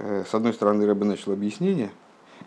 Э, 0.00 0.24
с 0.26 0.34
одной 0.34 0.54
стороны, 0.54 0.86
Рэбе 0.86 1.04
начал 1.04 1.32
объяснение, 1.32 1.90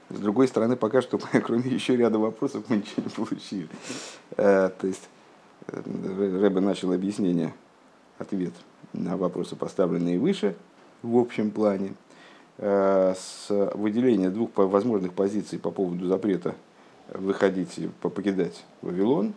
с 0.09 0.17
другой 0.17 0.47
стороны, 0.47 0.75
пока 0.75 1.01
что, 1.01 1.19
кроме 1.45 1.69
еще 1.69 1.95
ряда 1.95 2.17
вопросов, 2.17 2.63
мы 2.67 2.77
ничего 2.77 3.03
не 3.03 3.09
получили. 3.09 3.69
Э, 4.37 4.71
то 4.77 4.87
есть, 4.87 5.07
Рэбе 5.67 6.59
начал 6.59 6.91
объяснение, 6.91 7.53
ответ 8.17 8.53
на 8.91 9.17
вопросы, 9.17 9.55
поставленные 9.55 10.19
выше, 10.19 10.55
в 11.03 11.17
общем 11.17 11.51
плане, 11.51 11.93
с 12.57 13.47
выделения 13.49 14.29
двух 14.29 14.51
возможных 14.55 15.13
позиций 15.13 15.57
по 15.57 15.71
поводу 15.71 16.05
запрета 16.05 16.53
выходить 17.11 17.79
и 17.79 17.87
покидать 18.01 18.63
Вавилон. 18.83 19.33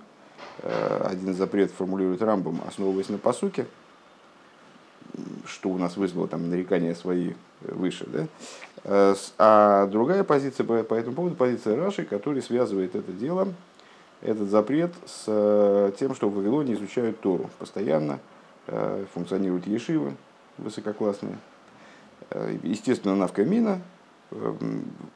Один 0.63 1.33
запрет 1.33 1.71
формулирует 1.71 2.21
Рамбом, 2.21 2.61
основываясь 2.69 3.09
на 3.09 3.17
посуке, 3.17 3.67
что 5.47 5.71
у 5.71 5.79
нас 5.79 5.97
вызвало 5.97 6.29
там 6.29 6.51
нарекания 6.51 6.95
свои 6.95 7.33
выше. 7.61 8.07
Да? 8.07 9.15
А 9.39 9.87
другая 9.87 10.25
позиция 10.25 10.65
по, 10.65 10.95
этому 10.95 11.17
поводу, 11.17 11.35
позиция 11.35 11.77
Раши, 11.77 12.05
который 12.05 12.43
связывает 12.43 12.95
это 12.95 13.13
дело, 13.13 13.49
этот 14.23 14.49
запрет 14.49 14.93
с 15.07 15.93
тем, 15.99 16.15
что 16.15 16.29
в 16.29 16.37
Вавилоне 16.37 16.75
изучают 16.75 17.21
Тору 17.21 17.51
постоянно, 17.59 18.21
функционируют 19.13 19.67
ешивы 19.67 20.15
высококлассные. 20.59 21.37
Естественно, 22.63 23.17
навкамина, 23.17 23.81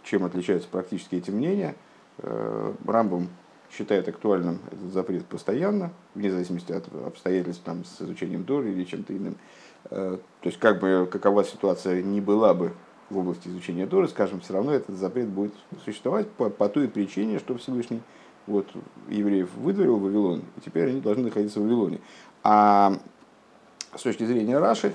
чем 0.03 0.25
отличаются 0.25 0.69
практически 0.69 1.17
эти 1.17 1.31
мнения– 1.31 1.75
Э, 2.23 2.75
Рамбом 2.87 3.29
считает 3.71 4.09
актуальным 4.09 4.59
этот 4.67 4.93
запрет 4.93 5.25
постоянно, 5.27 5.93
вне 6.15 6.31
зависимости 6.31 6.73
от 6.73 6.85
обстоятельств 7.07 7.63
там, 7.65 7.85
с 7.85 8.03
изучением 8.03 8.45
Торы 8.45 8.73
или 8.73 8.85
чем-то 8.85 9.17
иным. 9.17 9.37
Э, 9.85 10.19
то 10.41 10.49
есть, 10.49 10.59
как 10.59 10.81
бы 10.81 11.09
какова 11.11 11.45
ситуация 11.45 12.03
не 12.03 12.21
была 12.21 12.55
бы 12.55 12.73
в 13.11 13.19
области 13.19 13.49
изучения 13.49 13.87
Торы, 13.87 14.09
скажем, 14.09 14.41
все 14.41 14.53
равно 14.53 14.73
этот 14.73 14.97
запрет 14.97 15.29
будет 15.29 15.53
существовать 15.85 16.31
по, 16.31 16.49
по 16.49 16.69
той 16.69 16.89
причине, 16.89 17.39
что 17.39 17.57
Всевышний 17.57 18.01
вот, 18.47 18.67
евреев 19.09 19.49
выдворил 19.57 19.97
в 19.97 20.03
Вавилон, 20.03 20.43
и 20.57 20.61
теперь 20.65 20.91
они 20.91 21.01
должны 21.01 21.25
находиться 21.25 21.61
в 21.61 21.65
Вавилоне. 21.65 22.01
А 22.43 22.99
с 23.95 24.03
точки 24.03 24.25
зрения 24.25 24.59
Раши, 24.59 24.93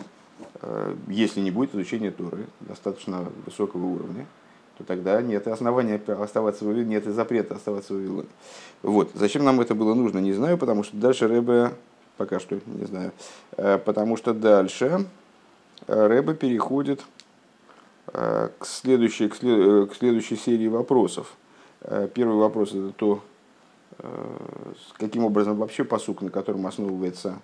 э, 0.61 0.95
если 1.07 1.41
не 1.41 1.51
будет 1.51 1.75
изучения 1.75 2.11
Торы 2.11 2.45
достаточно 2.61 3.25
высокого 3.45 3.85
уровня, 3.85 4.25
то 4.77 4.83
тогда 4.83 5.21
нет 5.21 5.47
основания 5.47 5.95
оставаться 5.95 6.63
в 6.63 6.67
Вавилоне, 6.67 6.89
нет 6.89 7.07
и 7.07 7.11
запрета 7.11 7.55
оставаться 7.55 7.93
в 7.93 7.97
Вавилоне. 7.97 8.27
Вот. 8.81 9.11
Зачем 9.13 9.43
нам 9.43 9.59
это 9.61 9.75
было 9.75 9.93
нужно, 9.93 10.19
не 10.19 10.33
знаю, 10.33 10.57
потому 10.57 10.83
что 10.83 10.97
дальше 10.97 11.27
Рэбе, 11.27 11.71
пока 12.17 12.39
что 12.39 12.59
не 12.65 12.85
знаю, 12.85 13.11
э, 13.57 13.77
потому 13.77 14.17
что 14.17 14.33
дальше 14.33 15.05
э, 15.87 16.07
Рэбе 16.07 16.33
переходит 16.33 17.03
э, 18.13 18.49
к 18.57 18.65
следующей, 18.65 19.29
к, 19.29 19.35
след, 19.35 19.91
к 19.91 19.95
следующей 19.95 20.35
серии 20.35 20.67
вопросов. 20.67 21.35
Первый 22.15 22.37
вопрос 22.37 22.73
это 22.73 22.91
то, 22.93 23.21
каким 24.97 25.23
образом 25.23 25.55
вообще 25.57 25.83
посук, 25.83 26.23
на 26.23 26.31
котором 26.31 26.65
основывается 26.65 27.37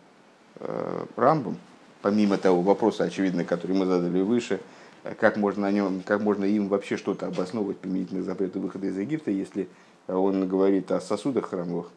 Рамбом, 1.15 1.59
помимо 2.01 2.37
того 2.39 2.63
вопроса, 2.63 3.03
очевидно, 3.03 3.45
который 3.45 3.75
мы 3.75 3.85
задали 3.85 4.21
выше– 4.21 4.59
как 5.19 5.37
можно, 5.37 5.67
о 5.67 5.71
нем, 5.71 6.01
как 6.05 6.21
можно 6.21 6.45
им 6.45 6.67
вообще 6.67 6.97
что-то 6.97 7.27
обосновывать 7.27 7.77
применительно 7.77 8.21
к 8.21 8.25
запрету 8.25 8.59
выхода 8.59 8.87
из 8.87 8.97
Египта, 8.97 9.31
если 9.31 9.67
он 10.07 10.47
говорит 10.47 10.91
о 10.91 11.01
сосудах 11.01 11.49
храмовых. 11.49 11.87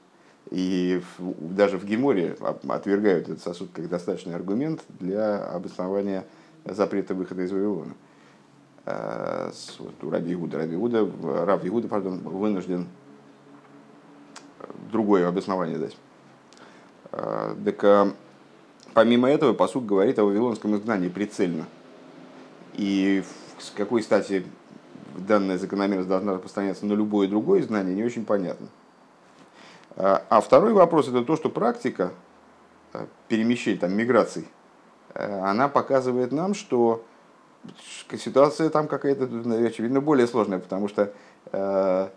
И 0.51 1.03
даже 1.41 1.79
в 1.79 1.85
Геморе 1.85 2.37
отвергают 2.69 3.29
этот 3.29 3.43
сосуд 3.43 3.71
как 3.73 3.89
достаточный 3.89 4.35
аргумент 4.35 4.83
для 5.01 5.45
обоснования 5.45 6.25
запрета 6.65 7.15
выхода 7.15 7.43
из 7.43 7.51
Вавилона. 7.51 7.95
А, 8.87 9.51
вот 9.79 9.95
у 10.03 10.11
Раби 10.11 10.35
Игуда, 10.35 10.59
Раби 10.59 10.75
Игуда, 10.75 11.09
Раб 11.45 11.65
Игуда, 11.65 11.89
пардон, 11.89 12.19
вынужден 12.19 12.87
другое 14.93 15.27
обоснование 15.27 15.79
дать. 15.79 15.97
А, 17.11 17.57
так 17.65 17.85
а, 17.85 18.13
помимо 18.93 19.31
этого, 19.31 19.55
посуд 19.55 19.87
говорит 19.87 20.19
о 20.19 20.25
вавилонском 20.25 20.77
изгнании 20.77 21.09
прицельно– 21.09 21.65
и 22.77 23.23
с 23.59 23.71
какой 23.71 24.03
стати 24.03 24.45
данная 25.17 25.59
закономерность 25.59 26.09
должна 26.09 26.35
распространяться 26.35 26.87
на 26.87 26.93
любое 26.93 27.29
другое 27.29 27.63
знание, 27.63 27.95
не 27.95 28.05
очень 28.05 28.25
понятно. 28.25 28.69
А, 29.97 30.25
а 30.29 30.41
второй 30.41 30.73
вопрос 30.73 31.09
это 31.09 31.25
то, 31.25 31.37
что 31.37 31.51
практика 31.51 32.13
э, 32.93 33.07
перемещений, 33.29 33.79
там, 33.79 33.97
миграций, 33.97 34.49
э, 35.15 35.41
она 35.41 35.69
показывает 35.69 36.33
нам, 36.33 36.55
что 36.55 37.05
ситуация 38.17 38.71
там 38.71 38.89
какая-то, 38.89 39.25
очевидно, 39.67 40.01
более 40.01 40.27
сложная, 40.27 40.59
потому 40.59 40.89
что 40.89 41.13
э, 41.53 42.09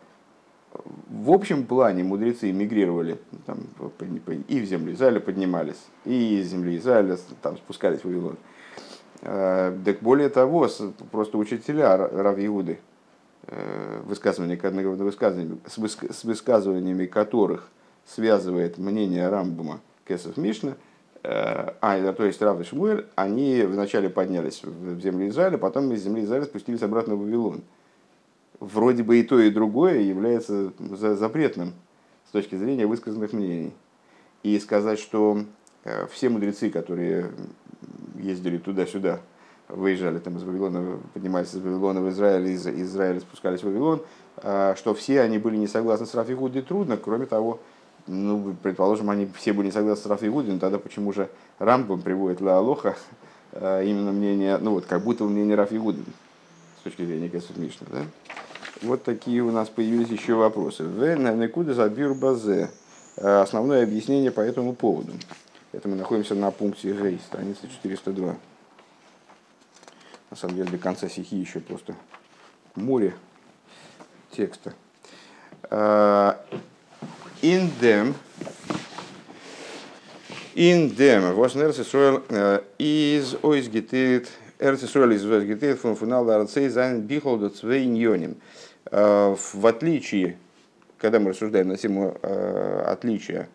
в 1.09 1.31
общем 1.31 1.65
плане 1.65 2.03
мудрецы 2.03 2.51
мигрировали 2.51 3.19
там, 3.45 3.59
и 4.47 4.59
в 4.59 4.65
землю 4.65 4.93
Израиля 4.93 5.19
поднимались, 5.19 5.85
и 6.05 6.39
из 6.39 6.47
земли 6.47 6.77
Израиля 6.77 7.17
там, 7.41 7.57
спускались 7.57 8.01
в 8.01 8.05
Вавилон. 8.05 8.37
Э, 9.21 9.77
так 9.85 9.99
более 9.99 10.29
того, 10.29 10.67
просто 11.11 11.37
учителя 11.37 11.97
Рав 11.97 12.37
Иуды, 12.39 12.73
э, 12.73 12.96
высказывания, 13.47 14.57
высказываниями, 14.57 15.59
с 15.65 16.23
высказываниями 16.23 17.05
которых 17.05 17.69
связывает 18.05 18.77
мнение 18.77 19.27
Рамбума 19.29 19.81
Кесов 20.07 20.37
Мишна, 20.37 20.75
э, 21.23 21.71
а, 21.81 22.13
то 22.13 22.25
есть 22.25 22.41
Рав 22.41 22.59
и 22.59 22.63
Шмуэль, 22.63 23.05
они 23.15 23.63
вначале 23.63 24.09
поднялись 24.09 24.63
в 24.63 24.99
землю 25.01 25.27
Израиля, 25.27 25.57
потом 25.57 25.91
из 25.91 26.03
земли 26.03 26.23
Израиля 26.23 26.45
спустились 26.45 26.81
обратно 26.81 27.15
в 27.15 27.21
Вавилон. 27.21 27.63
Вроде 28.59 29.03
бы 29.03 29.19
и 29.19 29.23
то, 29.23 29.39
и 29.39 29.49
другое 29.49 29.99
является 29.99 30.71
запретным 30.79 31.73
с 32.27 32.31
точки 32.31 32.55
зрения 32.55 32.87
высказанных 32.87 33.33
мнений. 33.33 33.73
И 34.41 34.57
сказать, 34.59 34.99
что 34.99 35.43
все 36.09 36.29
мудрецы, 36.29 36.69
которые 36.69 37.31
ездили 38.15 38.57
туда-сюда, 38.57 39.19
выезжали 39.69 40.19
там 40.19 40.37
из 40.37 40.43
Вавилона, 40.43 40.99
поднимались 41.13 41.53
из 41.53 41.61
Вавилона 41.61 42.01
в 42.01 42.09
Израиль, 42.09 42.47
из 42.47 42.67
Израиля 42.67 43.19
спускались 43.19 43.61
в 43.61 43.65
Вавилон, 43.65 44.01
а, 44.37 44.75
что 44.75 44.93
все 44.93 45.21
они 45.21 45.37
были 45.37 45.57
не 45.57 45.67
согласны 45.67 46.05
с 46.05 46.15
Рафи 46.15 46.33
Гуди, 46.33 46.61
трудно, 46.61 46.97
кроме 46.97 47.25
того, 47.25 47.59
ну, 48.07 48.55
предположим, 48.63 49.09
они 49.09 49.29
все 49.35 49.53
были 49.53 49.67
не 49.67 49.71
согласны 49.71 50.03
с 50.03 50.07
Рафи 50.07 50.29
Гуди, 50.29 50.51
но 50.51 50.59
тогда 50.59 50.79
почему 50.79 51.11
же 51.11 51.29
Рамбам 51.59 52.01
приводит 52.01 52.41
Ла 52.41 52.57
Алоха 52.57 52.95
а, 53.53 53.81
именно 53.81 54.11
мнение, 54.11 54.57
ну 54.57 54.71
вот, 54.71 54.85
как 54.85 55.03
будто 55.03 55.23
мнение 55.25 55.55
Рафи 55.55 55.75
Гуди, 55.75 56.03
с 56.79 56.83
точки 56.83 57.05
зрения 57.05 57.29
Кесов 57.29 57.57
Мишна, 57.57 57.87
да? 57.91 58.03
Вот 58.83 59.03
такие 59.03 59.41
у 59.41 59.51
нас 59.51 59.69
появились 59.69 60.09
еще 60.09 60.35
вопросы. 60.35 60.83
В 60.83 61.15
Некуда 61.15 61.73
Забир 61.73 62.13
Базе. 62.13 62.69
А, 63.17 63.41
основное 63.41 63.83
объяснение 63.83 64.31
по 64.31 64.41
этому 64.41 64.73
поводу. 64.73 65.13
Это 65.71 65.89
мы 65.89 65.95
находимся 65.95 66.35
на 66.35 66.51
пункте 66.51 66.93
Гей, 66.93 67.19
страница 67.27 67.67
402. 67.67 68.35
На 70.29 70.35
самом 70.35 70.55
деле 70.55 70.69
до 70.71 70.77
конца 70.77 71.07
стихи 71.07 71.37
еще 71.37 71.59
просто 71.59 71.95
море 72.75 73.13
текста. 74.31 74.73
In 77.41 77.69
them, 77.79 78.15
in 80.55 80.89
them, 80.95 81.35
was 81.35 81.55
Eretz 81.55 81.79
Yisrael 81.79 82.23
is 82.77 83.35
always 83.41 83.67
getted, 83.67 84.27
Eretz 84.59 84.83
Yisrael 84.83 85.11
is 85.13 85.23
getted 85.23 85.77
from 85.79 85.95
final 85.95 86.25
Arцей 86.25 86.69
sein 86.69 87.07
Bichol 87.07 87.49
zwei 87.49 87.85
Иньоним. 87.85 88.35
В 88.91 89.65
отличие, 89.65 90.37
когда 90.97 91.19
мы 91.19 91.29
рассуждаем 91.29 91.67
на 91.69 91.77
тему 91.77 92.17
отличия 92.85 93.49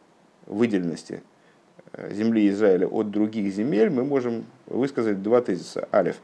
выделенности 0.47 1.23
земли 2.11 2.49
Израиля 2.49 2.87
от 2.87 3.11
других 3.11 3.53
земель, 3.53 3.91
мы 3.91 4.05
можем 4.05 4.47
высказать 4.67 5.23
два 5.23 5.41
тезиса. 5.41 5.89
Алиф. 5.93 6.17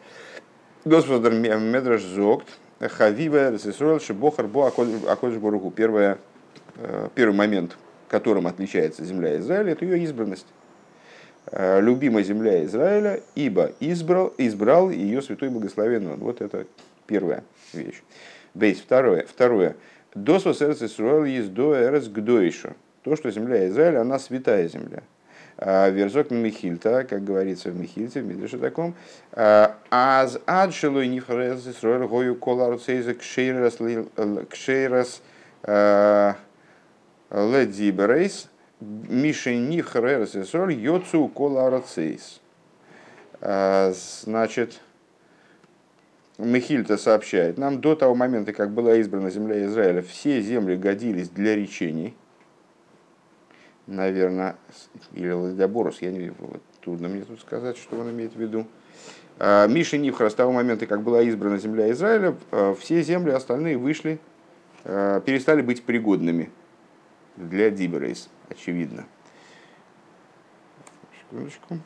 Господар 0.84 1.32
Медраш 1.32 2.02
Зогт, 2.02 2.46
Хавива, 2.80 3.50
Ресисрол, 3.50 4.00
Шибохар, 4.00 4.46
Бо, 4.46 4.66
Акодж 4.66 5.38
Боругу. 5.38 5.70
Первый 5.70 6.16
момент, 7.16 7.76
которым 8.08 8.46
отличается 8.46 9.04
земля 9.04 9.38
Израиля, 9.38 9.72
это 9.72 9.84
ее 9.84 10.02
избранность. 10.04 10.46
Э, 11.50 11.80
любимая 11.80 12.22
земля 12.22 12.64
Израиля, 12.64 13.20
ибо 13.34 13.72
избрал, 13.80 14.32
избрал 14.38 14.90
ее 14.90 15.22
святой 15.22 15.48
благословенный. 15.48 16.16
Вот 16.16 16.40
это 16.40 16.66
первая 17.06 17.42
вещь. 17.72 18.02
Бейс. 18.54 18.80
Второе. 18.80 19.24
Второе. 19.26 19.76
Досвос 20.14 20.62
Эрц 20.62 20.82
Исруэл 20.82 21.24
есть 21.24 21.52
до 21.52 21.74
Эрц 21.74 22.06
Гдойша. 22.06 22.74
То, 23.02 23.16
что 23.16 23.30
земля 23.30 23.66
Израиля, 23.68 24.02
она 24.02 24.18
святая 24.18 24.68
земля. 24.68 25.02
А, 25.60 25.90
Верзок 25.90 26.30
Михильта, 26.30 27.02
как 27.02 27.24
говорится 27.24 27.70
в 27.70 27.76
Михильте, 27.76 28.20
в 28.20 28.26
Мидреше 28.26 28.58
таком, 28.58 28.94
а, 29.32 29.74
аз 29.90 30.38
адшилой 30.46 31.08
нифрез 31.08 31.66
Исроэль 31.66 32.06
гою 32.06 32.36
коларуцейзе 32.36 33.14
кшейрас 33.14 33.80
а, 35.64 36.36
ледзиберейс 37.32 38.48
мишени 38.80 39.80
хререс 39.80 40.36
Исроэль 40.36 40.78
йоцу 40.78 41.26
коларуцейс. 41.26 42.40
Значит, 43.40 44.80
Михильта 46.38 46.96
сообщает, 46.96 47.58
нам 47.58 47.80
до 47.80 47.96
того 47.96 48.14
момента, 48.14 48.52
как 48.52 48.70
была 48.70 48.96
избрана 48.96 49.30
земля 49.30 49.64
Израиля, 49.66 50.02
все 50.02 50.40
земли 50.40 50.76
годились 50.76 51.28
для 51.28 51.54
речений. 51.56 52.16
Наверное, 53.88 54.56
или 55.14 55.54
для 55.54 55.66
Борус, 55.66 56.02
я 56.02 56.10
не 56.10 56.30
трудно 56.82 57.08
мне 57.08 57.22
тут 57.22 57.40
сказать, 57.40 57.78
что 57.78 57.98
он 57.98 58.10
имеет 58.10 58.34
в 58.34 58.38
виду. 58.38 58.66
А, 59.38 59.66
Миша 59.66 59.96
Нивхара 59.96 60.28
с 60.28 60.34
того 60.34 60.52
момента, 60.52 60.86
как 60.86 61.00
была 61.02 61.22
избрана 61.22 61.56
земля 61.56 61.90
Израиля, 61.92 62.36
а, 62.50 62.74
все 62.74 63.02
земли 63.02 63.30
остальные 63.30 63.78
вышли, 63.78 64.20
а, 64.84 65.20
перестали 65.20 65.62
быть 65.62 65.84
пригодными 65.84 66.50
для 67.36 67.70
Диберейс, 67.70 68.28
очевидно. 68.50 69.06
Секундочку. 71.22 71.78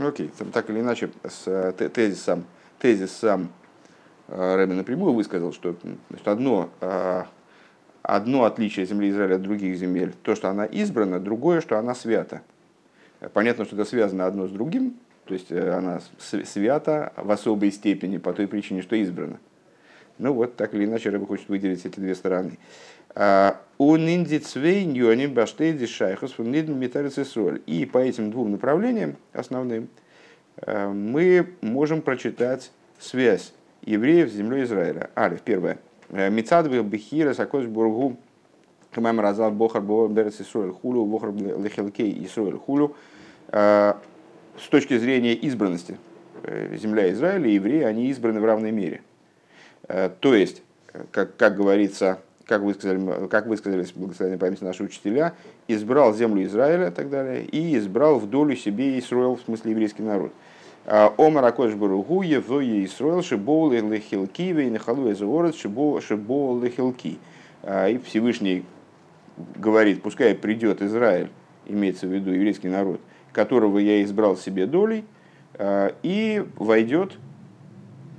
Окей, 0.00 0.28
okay. 0.28 0.50
так 0.50 0.70
или 0.70 0.80
иначе, 0.80 1.10
с 1.28 1.46
э, 1.46 1.72
тезисом, 1.90 2.44
тезис 2.78 3.12
сам 3.12 3.52
э, 4.28 4.56
Рэбби 4.56 4.72
напрямую 4.72 5.12
высказал, 5.12 5.52
что 5.52 5.76
значит, 6.08 6.26
одно, 6.26 6.70
э, 6.80 7.24
одно 8.00 8.44
отличие 8.44 8.86
земли 8.86 9.10
Израиля 9.10 9.34
от 9.34 9.42
других 9.42 9.76
земель, 9.76 10.14
то, 10.22 10.34
что 10.34 10.48
она 10.48 10.64
избрана, 10.64 11.20
другое, 11.20 11.60
что 11.60 11.78
она 11.78 11.94
свята. 11.94 12.40
Понятно, 13.34 13.66
что 13.66 13.76
это 13.76 13.84
связано 13.84 14.24
одно 14.24 14.46
с 14.46 14.50
другим, 14.50 14.96
то 15.26 15.34
есть 15.34 15.52
она 15.52 16.00
свята 16.20 17.12
в 17.16 17.30
особой 17.30 17.70
степени 17.70 18.16
по 18.16 18.32
той 18.32 18.48
причине, 18.48 18.80
что 18.80 18.96
избрана. 18.96 19.38
Ну 20.16 20.32
вот, 20.32 20.56
так 20.56 20.72
или 20.72 20.86
иначе, 20.86 21.10
Рэбби 21.10 21.26
хочет 21.26 21.48
выделить 21.50 21.84
эти 21.84 22.00
две 22.00 22.14
стороны. 22.14 22.58
У 23.80 23.96
ниндицвейньони 23.96 25.26
баштейди 25.26 25.86
шайхус 25.86 26.38
метарицесроль. 26.38 27.62
И 27.64 27.86
по 27.86 27.96
этим 27.96 28.30
двум 28.30 28.50
направлениям 28.50 29.16
основным 29.32 29.88
э, 30.58 30.86
мы 30.86 31.54
можем 31.62 32.02
прочитать 32.02 32.72
связь 32.98 33.54
евреев 33.80 34.28
с 34.28 34.34
землей 34.34 34.64
Израиля. 34.64 35.08
Алиф, 35.16 35.40
первое. 35.40 35.78
Э, 36.10 36.28
Мицадвих 36.28 36.84
бихира 36.84 37.32
сакош 37.32 37.64
бургу 37.64 38.18
Камам 38.90 39.18
разал 39.18 39.50
бохар 39.50 39.80
берец 39.80 40.42
Исруэль 40.42 40.72
хулю, 40.72 41.06
бохар 41.06 41.32
лехелкей 41.32 42.22
Исруэль 42.26 42.58
хулю. 42.58 42.94
Э, 43.48 43.94
с 44.58 44.68
точки 44.68 44.98
зрения 44.98 45.32
избранности, 45.32 45.96
земля 46.44 47.10
Израиля 47.12 47.48
и 47.48 47.54
евреи, 47.54 47.84
они 47.84 48.08
избраны 48.10 48.42
в 48.42 48.44
равной 48.44 48.72
мере. 48.72 49.00
То 49.88 50.34
есть, 50.34 50.62
как, 51.12 51.34
как 51.38 51.56
говорится, 51.56 52.20
как 52.50 52.62
вы 52.62 52.74
сказали, 52.74 53.28
как 53.28 53.46
вы 53.46 53.56
сказали, 53.56 53.86
благословенной 53.94 54.36
памяти 54.36 54.64
наши 54.64 54.82
учителя, 54.82 55.34
избрал 55.68 56.12
землю 56.12 56.44
Израиля 56.44 56.88
и 56.88 56.90
так 56.90 57.08
далее, 57.08 57.44
и 57.44 57.78
избрал 57.78 58.18
в 58.18 58.28
долю 58.28 58.56
себе 58.56 58.98
Исруэл, 58.98 59.36
в 59.36 59.42
смысле 59.42 59.70
еврейский 59.70 60.02
народ. 60.02 60.32
А, 60.84 61.14
Омар 61.16 61.44
Акош 61.44 61.74
Баругу, 61.74 62.22
Евоя 62.22 62.84
Исруэл, 62.84 63.22
Шибол 63.22 63.70
Лехилки, 63.70 64.50
Вейнахалу 64.50 65.12
Эзуорет, 65.12 65.54
Шибол 65.54 66.60
Лехилки. 66.60 67.18
А, 67.62 67.88
и 67.88 67.98
Всевышний 67.98 68.64
говорит, 69.54 70.02
пускай 70.02 70.34
придет 70.34 70.82
Израиль, 70.82 71.30
имеется 71.68 72.08
в 72.08 72.12
виду 72.12 72.32
еврейский 72.32 72.68
народ, 72.68 73.00
которого 73.32 73.78
я 73.78 74.02
избрал 74.02 74.36
себе 74.36 74.66
долей, 74.66 75.04
а, 75.54 75.94
и 76.02 76.44
войдет, 76.56 77.12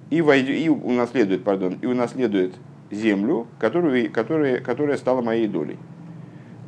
и, 0.10 0.22
войдет, 0.22 0.56
и 0.56 0.70
унаследует, 0.70 1.44
пардон, 1.44 1.80
и 1.82 1.86
унаследует 1.86 2.54
землю, 2.92 3.48
которую, 3.60 4.12
которая, 4.12 4.60
которая 4.60 4.98
стала 4.98 5.22
моей 5.22 5.48
долей. 5.48 5.78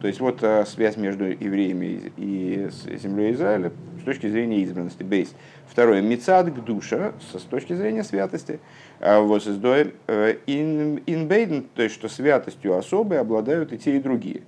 То 0.02 0.08
есть 0.08 0.20
вот 0.20 0.40
а, 0.42 0.66
связь 0.66 0.98
между 0.98 1.26
евреями 1.26 2.12
и 2.18 2.70
землей 3.02 3.32
Израиля 3.34 3.72
с 4.02 4.04
точки 4.04 4.28
зрения 4.28 4.62
избранности. 4.62 5.02
Бейс. 5.02 5.34
Второе. 5.66 6.02
Мецад 6.02 6.52
к 6.52 6.60
душа 6.60 7.14
с 7.34 7.42
точки 7.44 7.74
зрения 7.74 8.04
святости. 8.04 8.60
А 9.00 9.22
вот 9.22 9.48
э, 9.48 10.36
инбейден, 10.46 11.68
то 11.74 11.84
есть 11.84 11.96
что 11.96 12.10
святостью 12.10 12.78
особой 12.78 13.20
обладают 13.20 13.72
и 13.72 13.78
те, 13.78 13.96
и 13.96 14.00
другие. 14.00 14.42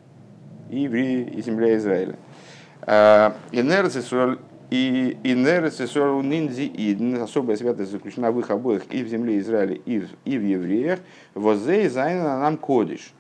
И 0.69 0.81
евреи, 0.81 1.23
и 1.33 1.41
земля 1.41 1.77
Израиля. 1.77 2.17
А, 2.81 3.37
Инерция 3.53 4.01
и 4.75 5.17
инерес 5.23 5.79
и 5.79 5.99
ниндзи 5.99 6.63
и 6.63 7.15
особая 7.15 7.55
святость 7.55 7.91
заключена 7.91 8.31
в 8.31 8.39
их 8.39 8.49
обоих 8.49 8.83
и 8.91 9.03
в 9.03 9.07
земле 9.07 9.39
Израиля, 9.39 9.75
и 9.85 9.99
в, 9.99 10.09
и 10.25 10.37
в 10.37 10.43
евреях. 10.43 10.99
Возей 11.33 11.87
зайна 11.87 12.39
нам 12.39 12.57
кодиш, 12.57 13.13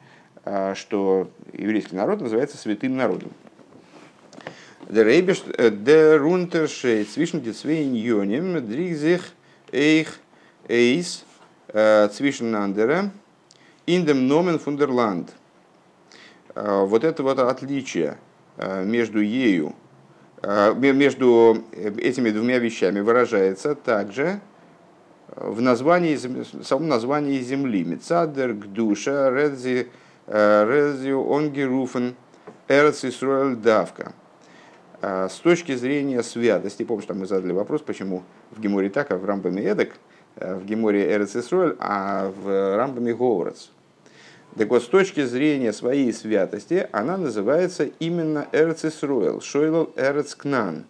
а, 0.43 0.75
что 0.75 1.29
еврейский 1.53 1.95
народ 1.95 2.21
называется 2.21 2.57
святым 2.57 2.97
народом. 2.97 3.31
Der 4.87 6.23
Unterschied 6.23 7.09
zwischen 7.11 7.43
den 7.43 7.55
zwei 7.55 7.81
Unionen 7.81 8.69
dreht 8.69 8.99
sich 8.99 9.21
eich 9.73 10.09
eis 10.69 11.25
zwischen 12.11 12.53
anderen 12.53 13.11
in 13.87 14.05
dem 14.05 14.27
Nomen 14.27 14.59
von. 14.59 14.77
Вот 16.53 17.03
это 17.03 17.23
вот 17.23 17.39
отличие 17.39 18.17
между 18.57 19.21
ею 19.21 19.73
Э, 19.73 19.84
между 20.43 21.63
этими 21.73 22.29
двумя 22.29 22.59
вещами 22.59 22.99
выражается 22.99 23.75
также 23.75 24.41
в 25.35 25.61
названии, 25.61 26.15
в 26.15 26.63
самом 26.63 26.87
названии 26.87 27.39
земли. 27.39 27.83
Мецадер, 27.83 28.53
Гдуша, 28.53 29.29
Редзи, 29.29 29.87
э, 30.27 30.65
Редзи, 30.65 31.11
Онгеруфен, 31.11 32.15
Эрц 32.67 33.03
Исруэль 33.03 33.55
Давка. 33.55 34.13
Э, 35.01 35.27
с 35.29 35.35
точки 35.39 35.75
зрения 35.75 36.23
святости, 36.23 36.83
помнишь, 36.83 37.05
там 37.05 37.19
мы 37.19 37.25
задали 37.25 37.51
вопрос, 37.51 37.81
почему 37.81 38.23
в 38.51 38.61
Геморе 38.61 38.89
так, 38.89 39.11
а 39.11 39.17
в 39.17 39.25
Рамбаме 39.25 39.63
Эдек, 39.63 39.95
в 40.35 40.65
Геморе 40.65 41.11
Эрц 41.11 41.35
Исруэль, 41.35 41.75
а 41.79 42.31
в 42.41 42.77
Рамбаме 42.77 43.13
Говорец. 43.13 43.71
Так 44.57 44.69
вот, 44.69 44.83
с 44.83 44.87
точки 44.87 45.25
зрения 45.25 45.73
своей 45.73 46.13
святости, 46.13 46.87
она 46.93 47.17
называется 47.17 47.89
именно 47.99 48.47
Эрцисруэл, 48.53 49.41
Шойлал 49.41 49.91
Эрцкнан. 49.97 50.85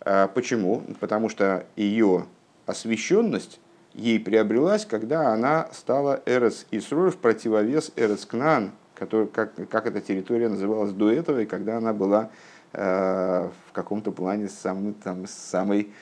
А 0.00 0.26
почему? 0.26 0.82
Потому 0.98 1.28
что 1.28 1.64
ее 1.76 2.26
освященность 2.66 3.60
ей 3.94 4.18
приобрелась, 4.18 4.84
когда 4.84 5.32
она 5.32 5.68
стала 5.72 6.22
Эрец 6.26 6.66
Исруэль 6.72 7.12
в 7.12 7.18
противовес 7.18 7.92
Эрцкнан, 7.94 8.72
который, 8.94 9.28
как, 9.28 9.54
как 9.68 9.86
эта 9.86 10.00
территория 10.00 10.48
называлась 10.48 10.92
до 10.92 11.10
этого, 11.10 11.40
и 11.40 11.46
когда 11.46 11.76
она 11.76 11.92
была 11.92 12.30
э, 12.72 13.48
в 13.68 13.72
каком-то 13.72 14.10
плане 14.10 14.48
самым, 14.48 14.94
там, 14.94 15.26
самой 15.28 15.92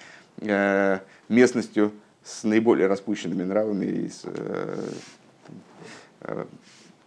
э, 0.40 1.00
местностью 1.28 1.92
с 2.24 2.42
наиболее 2.44 2.86
распущенными 2.86 3.42
нравами 3.42 3.84
и 3.84 4.08
с, 4.08 4.22
э, 4.24 4.88
э 6.22 6.44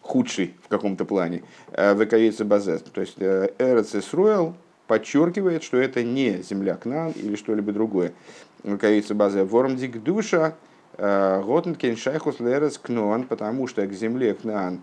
худший 0.09 0.55
в 0.63 0.69
каком-то 0.69 1.05
плане, 1.05 1.43
э, 1.71 1.93
выковица 1.93 2.43
базес. 2.43 2.81
То 2.81 3.01
есть 3.01 3.17
э, 3.19 3.49
Эрец 3.59 3.93
Исруэл 3.93 4.55
подчеркивает, 4.87 5.61
что 5.61 5.77
это 5.77 6.03
не 6.03 6.41
земля 6.41 6.75
Кнан 6.75 7.11
или 7.11 7.35
что-либо 7.35 7.71
другое. 7.71 8.13
Выковица 8.63 9.13
база 9.13 9.45
Вормдик 9.45 10.01
душа 10.03 10.55
Готенкен 10.97 11.95
Шайхус 11.95 12.39
Лерец 12.39 12.77
Кноан, 12.77 13.23
потому 13.23 13.67
что 13.67 13.85
к 13.85 13.93
земле 13.93 14.33
Кнаан, 14.33 14.81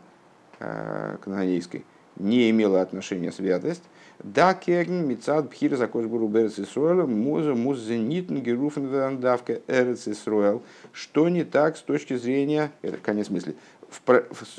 э, 0.60 1.16
кнаанейской, 1.20 1.84
не 2.18 2.48
имела 2.50 2.80
отношения 2.80 3.32
святость. 3.32 3.82
Да, 4.24 4.54
кеген 4.54 5.06
мицад 5.06 5.50
бхир 5.50 5.76
закош 5.76 6.06
буру 6.06 6.28
берец 6.28 6.58
Исруэла, 6.58 7.06
муза 7.06 7.54
муззенитн 7.54 8.38
геруфен 8.38 8.88
вандавка 8.88 9.60
эрец 9.66 10.08
Исруэл. 10.08 10.62
Что 10.92 11.28
не 11.28 11.44
так 11.44 11.76
с 11.76 11.82
точки 11.82 12.16
зрения, 12.16 12.72
это 12.80 12.96
конец 12.96 13.28
мысли, 13.28 13.56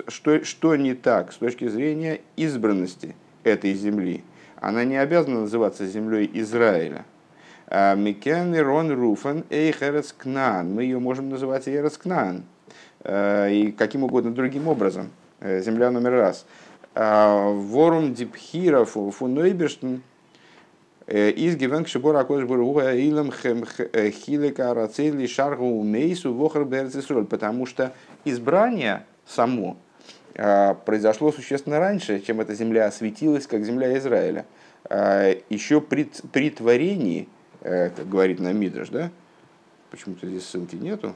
что, 0.07 0.43
что 0.43 0.75
не 0.75 0.93
так 0.93 1.31
с 1.31 1.37
точки 1.37 1.67
зрения 1.67 2.21
избранности 2.35 3.15
этой 3.43 3.73
земли. 3.73 4.23
Она 4.59 4.83
не 4.83 4.97
обязана 4.97 5.41
называться 5.41 5.85
землей 5.85 6.29
Израиля. 6.33 7.05
А 7.67 7.95
Микен 7.95 8.57
Рон 8.59 8.91
Руфан 8.91 9.43
Эйхерец 9.49 10.13
Кнан. 10.17 10.73
Мы 10.73 10.83
ее 10.83 10.99
можем 10.99 11.29
называть 11.29 11.67
Эйхерец 11.67 11.97
Кнан. 11.97 12.43
А, 13.01 13.47
и 13.47 13.71
каким 13.71 14.03
угодно 14.03 14.33
другим 14.33 14.67
образом. 14.67 15.09
Э, 15.39 15.61
земля 15.61 15.91
номер 15.91 16.11
раз. 16.11 16.45
А, 16.95 17.51
Ворум 17.51 18.13
Дипхира 18.13 18.85
Фунойберштен 18.85 20.01
э, 21.05 21.29
из 21.29 21.55
Гивенк 21.55 21.87
Шибора 21.87 22.21
Акош 22.21 22.45
Буруга 22.45 22.93
Илам 22.95 23.31
э, 23.43 24.09
Хилека 24.11 24.73
Рацели 24.73 25.27
Шаргу 25.27 25.83
Мейсу 25.83 26.33
Вохар 26.33 26.65
Берцисроль. 26.65 27.25
Потому 27.25 27.65
что 27.65 27.93
избрание 28.25 29.05
само 29.27 29.77
а, 30.35 30.75
произошло 30.75 31.31
существенно 31.31 31.79
раньше, 31.79 32.19
чем 32.19 32.41
эта 32.41 32.53
земля 32.53 32.85
осветилась, 32.85 33.47
как 33.47 33.65
земля 33.65 33.97
Израиля. 33.97 34.45
А, 34.85 35.35
Еще 35.49 35.81
при, 35.81 36.11
при 36.31 36.51
творении, 36.51 37.27
э, 37.61 37.89
как 37.89 38.07
говорит 38.07 38.39
нам 38.39 38.55
Мидраш, 38.57 38.89
да? 38.89 39.09
Почему-то 39.89 40.27
здесь 40.27 40.45
ссылки 40.45 40.75
нету. 40.75 41.15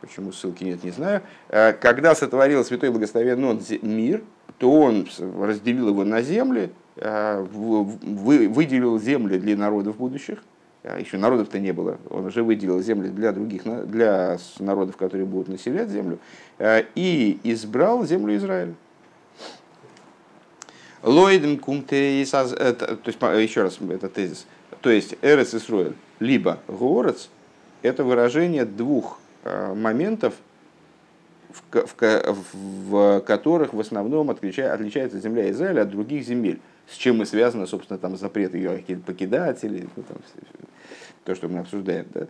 Почему 0.00 0.32
ссылки 0.32 0.64
нет, 0.64 0.82
не 0.84 0.90
знаю. 0.90 1.22
А, 1.48 1.72
когда 1.72 2.14
сотворил 2.14 2.64
Святой 2.64 2.90
Благословенный 2.90 3.48
Он 3.48 3.60
мир, 3.82 4.22
то 4.58 4.70
он 4.70 5.08
разделил 5.18 5.88
его 5.88 6.04
на 6.04 6.22
земли, 6.22 6.70
выделил 6.94 9.00
земли 9.00 9.38
для 9.38 9.56
народов 9.56 9.96
будущих, 9.96 10.44
еще 10.84 11.16
народов-то 11.16 11.58
не 11.60 11.72
было, 11.72 11.98
он 12.10 12.26
уже 12.26 12.42
выделил 12.42 12.80
земли 12.82 13.08
для 13.08 13.32
других, 13.32 13.62
для 13.64 14.38
народов, 14.58 14.96
которые 14.96 15.26
будут 15.26 15.48
населять 15.48 15.88
землю, 15.88 16.18
и 16.58 17.38
избрал 17.44 18.04
землю 18.04 18.36
Израиля. 18.36 18.74
Лойден 21.02 21.58
кумте 21.58 22.24
то 22.24 23.00
есть 23.06 23.20
еще 23.20 23.62
раз 23.62 23.78
это 23.80 24.08
тезис, 24.08 24.46
то 24.80 24.90
есть 24.90 25.16
Эрец 25.22 25.54
Исруэль, 25.54 25.94
либо 26.20 26.58
Горец, 26.68 27.28
это 27.82 28.04
выражение 28.04 28.64
двух 28.64 29.18
моментов, 29.44 30.34
в, 31.50 31.62
в, 31.72 32.44
в 32.88 33.20
которых 33.20 33.74
в 33.74 33.80
основном 33.80 34.30
отличает, 34.30 34.72
отличается 34.72 35.20
земля 35.20 35.50
Израиля 35.50 35.82
от 35.82 35.90
других 35.90 36.24
земель. 36.24 36.60
С 36.88 36.96
чем 36.96 37.22
и 37.22 37.24
связано, 37.24 37.66
собственно, 37.66 37.98
там 37.98 38.16
запрет 38.16 38.54
ее 38.54 38.82
покидать 39.06 39.64
или 39.64 39.88
ну, 39.96 40.02
там, 40.02 40.18
то, 41.24 41.34
что 41.34 41.48
мы 41.48 41.60
обсуждаем. 41.60 42.06
Да. 42.12 42.26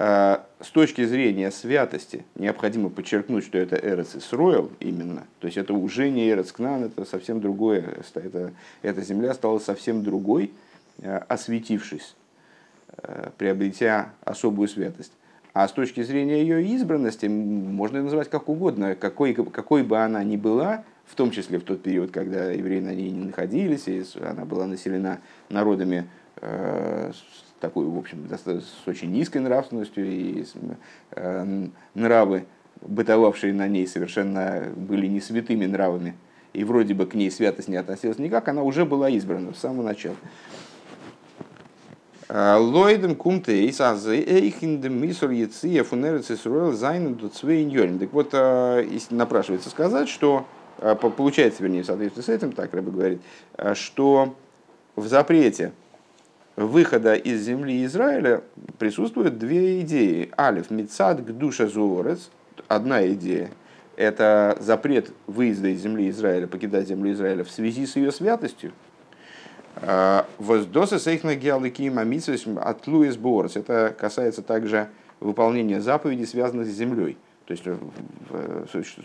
А, 0.00 0.46
с 0.60 0.70
точки 0.70 1.04
зрения 1.04 1.50
святости 1.50 2.24
необходимо 2.36 2.88
подчеркнуть, 2.88 3.44
что 3.44 3.58
это 3.58 3.74
Эрец 3.76 4.14
Исроил 4.14 4.70
именно, 4.78 5.26
то 5.40 5.46
есть 5.48 5.58
это 5.58 5.74
уже 5.74 6.08
не 6.08 6.30
Эрец 6.30 6.52
Кнан, 6.52 6.84
это 6.84 7.04
совсем 7.04 7.40
другое, 7.40 7.96
это, 8.14 8.52
эта 8.82 9.02
земля 9.02 9.34
стала 9.34 9.58
совсем 9.58 10.04
другой, 10.04 10.52
а, 11.02 11.24
осветившись, 11.28 12.14
а, 12.96 13.32
приобретя 13.36 14.12
особую 14.24 14.68
святость. 14.68 15.10
А 15.52 15.66
с 15.66 15.72
точки 15.72 16.04
зрения 16.04 16.42
ее 16.42 16.64
избранности, 16.76 17.26
можно 17.26 17.96
ее 17.96 18.04
называть 18.04 18.30
как 18.30 18.48
угодно, 18.48 18.94
какой, 18.94 19.34
какой 19.34 19.82
бы 19.82 19.98
она 19.98 20.22
ни 20.22 20.36
была, 20.36 20.84
в 21.08 21.14
том 21.14 21.30
числе 21.30 21.58
в 21.58 21.64
тот 21.64 21.82
период, 21.82 22.10
когда 22.10 22.50
евреи 22.50 22.80
на 22.80 22.94
ней 22.94 23.10
не 23.10 23.26
находились, 23.26 23.88
и 23.88 24.04
она 24.20 24.44
была 24.44 24.66
населена 24.66 25.20
народами 25.48 26.08
э, 26.36 27.10
с 27.12 27.60
такой, 27.60 27.86
в 27.86 27.96
общем, 27.96 28.28
с 28.30 28.88
очень 28.88 29.10
низкой 29.10 29.38
нравственностью, 29.38 30.06
и 30.06 30.44
э, 31.12 31.66
нравы, 31.94 32.44
бытовавшие 32.82 33.52
на 33.52 33.66
ней, 33.68 33.86
совершенно 33.86 34.68
были 34.76 35.06
не 35.06 35.20
святыми 35.20 35.66
нравами, 35.66 36.14
и 36.52 36.62
вроде 36.62 36.94
бы 36.94 37.06
к 37.06 37.14
ней 37.14 37.30
святость 37.30 37.68
не 37.68 37.76
относилась 37.76 38.18
никак, 38.18 38.48
она 38.48 38.62
уже 38.62 38.84
была 38.84 39.08
избрана 39.08 39.54
с 39.54 39.58
самого 39.58 39.84
начала. 39.84 40.16
Лойден 42.30 43.16
кумтейс 43.16 43.80
азы 43.80 44.20
эйхиндем 44.20 45.00
мисур 45.00 45.30
яция 45.30 45.82
фунерец 45.82 46.30
исруэл 46.30 46.72
зайнен 46.72 47.18
свейн 47.32 47.98
Так 47.98 48.12
вот, 48.12 48.30
а, 48.34 48.84
напрашивается 49.08 49.70
сказать, 49.70 50.10
что, 50.10 50.44
а, 50.44 50.57
получается, 50.78 51.62
вернее, 51.62 51.82
в 51.82 51.86
соответствии 51.86 52.22
с 52.22 52.28
этим, 52.28 52.52
так 52.52 52.72
Рэбе 52.74 52.90
говорит, 52.90 53.20
а, 53.54 53.74
что 53.74 54.34
в 54.96 55.06
запрете 55.06 55.72
выхода 56.56 57.14
из 57.14 57.42
земли 57.42 57.84
Израиля 57.84 58.42
присутствуют 58.78 59.38
две 59.38 59.80
идеи. 59.82 60.30
Алиф, 60.38 60.70
Мицад, 60.70 61.24
Гдуша, 61.24 61.68
Зуорец. 61.68 62.30
Одна 62.66 63.06
идея– 63.08 63.50
это 63.96 64.56
запрет 64.60 65.12
выезда 65.26 65.68
из 65.68 65.80
земли 65.80 66.08
Израиля, 66.10 66.46
покидать 66.46 66.88
землю 66.88 67.12
Израиля 67.12 67.44
в 67.44 67.50
связи 67.50 67.86
с 67.86 67.96
ее 67.96 68.12
святостью– 68.12 68.72
Воздосы 70.38 70.98
сейхна 70.98 71.34
геалыкима 71.34 72.02
от 72.62 72.86
Луис 72.86 73.16
Борс. 73.16 73.56
Это 73.56 73.94
касается 73.98 74.42
также 74.42 74.88
выполнения 75.20 75.80
заповедей, 75.80 76.26
связанных 76.26 76.66
с 76.66 76.70
землей. 76.70 77.16
То 77.48 77.52
есть 77.52 77.64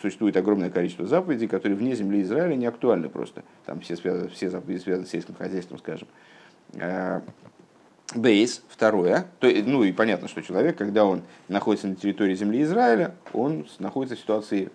существует 0.01 0.35
огромное 0.35 0.69
количество 0.69 1.05
заповедей, 1.05 1.47
которые 1.47 1.77
вне 1.77 1.95
земли 1.95 2.21
Израиля 2.23 2.55
не 2.55 2.65
актуальны 2.65 3.07
просто. 3.07 3.41
Там 3.65 3.79
все, 3.79 3.95
связаны, 3.95 4.27
все 4.27 4.49
заповеди 4.49 4.81
связаны 4.81 5.07
с 5.07 5.11
сельским 5.11 5.33
хозяйством, 5.33 5.79
скажем. 5.79 6.09
Бейс, 8.13 8.61
второе. 8.67 9.27
То, 9.39 9.49
ну 9.65 9.85
и 9.85 9.93
понятно, 9.93 10.27
что 10.27 10.41
человек, 10.41 10.77
когда 10.77 11.05
он 11.05 11.21
находится 11.47 11.87
на 11.87 11.95
территории 11.95 12.35
земли 12.35 12.63
Израиля, 12.63 13.15
он 13.31 13.65
находится 13.79 14.17
в 14.17 14.19
ситуации 14.19 14.71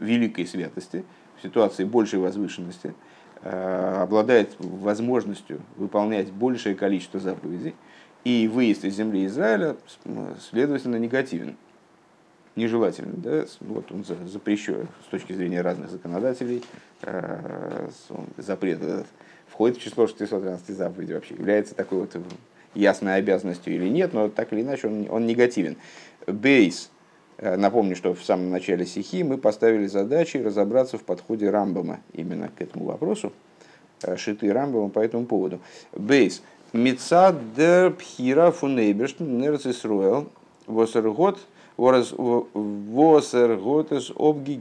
великой 0.00 0.44
святости, 0.44 1.04
в 1.38 1.42
ситуации 1.44 1.84
большей 1.84 2.18
возвышенности. 2.18 2.92
Э, 3.42 4.02
обладает 4.02 4.56
возможностью 4.58 5.60
выполнять 5.76 6.32
большее 6.32 6.74
количество 6.74 7.20
заповедей, 7.20 7.76
и 8.24 8.48
выезд 8.48 8.84
из 8.84 8.96
земли 8.96 9.26
Израиля, 9.26 9.76
следовательно, 10.50 10.96
негативен, 10.96 11.56
нежелателен. 12.56 13.14
Да? 13.16 13.44
Вот 13.60 13.90
он 13.92 14.04
запрещен 14.04 14.88
с 15.06 15.10
точки 15.10 15.32
зрения 15.32 15.60
разных 15.60 15.90
законодателей. 15.90 16.62
Э, 17.02 17.88
запрет 18.36 18.82
этот 18.82 19.06
входит 19.48 19.76
в 19.76 19.80
число 19.80 20.06
613 20.06 20.76
заповедей 20.76 21.14
вообще, 21.14 21.34
является 21.34 21.74
такой 21.74 21.98
вот 21.98 22.16
ясной 22.74 23.16
обязанностью 23.16 23.74
или 23.74 23.88
нет, 23.88 24.14
но 24.14 24.30
так 24.30 24.52
или 24.52 24.62
иначе 24.62 24.88
он, 24.88 25.06
он 25.10 25.26
негативен. 25.26 25.76
Бейс 26.26 26.90
Э, 27.42 27.56
напомню, 27.56 27.96
что 27.96 28.14
в 28.14 28.22
самом 28.22 28.50
начале 28.50 28.86
стихи 28.86 29.24
мы 29.24 29.36
поставили 29.36 29.86
задачи 29.86 30.36
разобраться 30.36 30.96
в 30.96 31.02
подходе 31.02 31.50
Рамбама 31.50 31.98
именно 32.12 32.48
к 32.48 32.62
этому 32.62 32.84
вопросу, 32.84 33.32
э, 34.04 34.16
шиты 34.16 34.52
Рамбама 34.52 34.90
по 34.90 35.00
этому 35.00 35.26
поводу. 35.26 35.58
Бейс. 35.92 36.40
Мецад 36.72 37.54
дер 37.54 37.90
пхира 37.90 38.52
фунейберштн 38.52 39.24
нерц 39.24 39.66
Исруэл 39.66 40.30
восергот 40.66 41.40
восергот 42.12 43.92
из 43.92 44.12
обги 44.14 44.52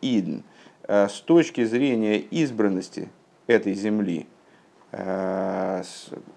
идн. 0.00 0.42
Э, 0.86 1.08
с 1.08 1.20
точки 1.20 1.64
зрения 1.64 2.18
избранности 2.18 3.08
этой 3.46 3.74
земли, 3.74 4.26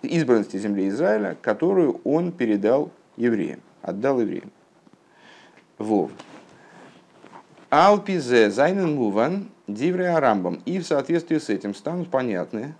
избранности 0.04 0.58
земли 0.58 0.88
Израиля, 0.90 1.36
которую 1.42 2.02
он 2.04 2.32
передал 2.32 2.92
евреям, 3.18 3.62
отдал 3.82 4.22
евреям. 4.22 4.52
און 5.78 6.12
על 7.70 7.97
פי 7.97 8.25
זה 8.25 8.52
זיינען 8.52 8.96
מובן 8.96 9.50
דברי 9.68 10.10
הרמב״ם. 10.10 10.62
И 10.66 10.80
в 10.80 10.86
соответствии 10.86 11.38
с 11.38 11.50
этим 11.50 11.74
станут 11.74 12.10
понятны, 12.10 12.76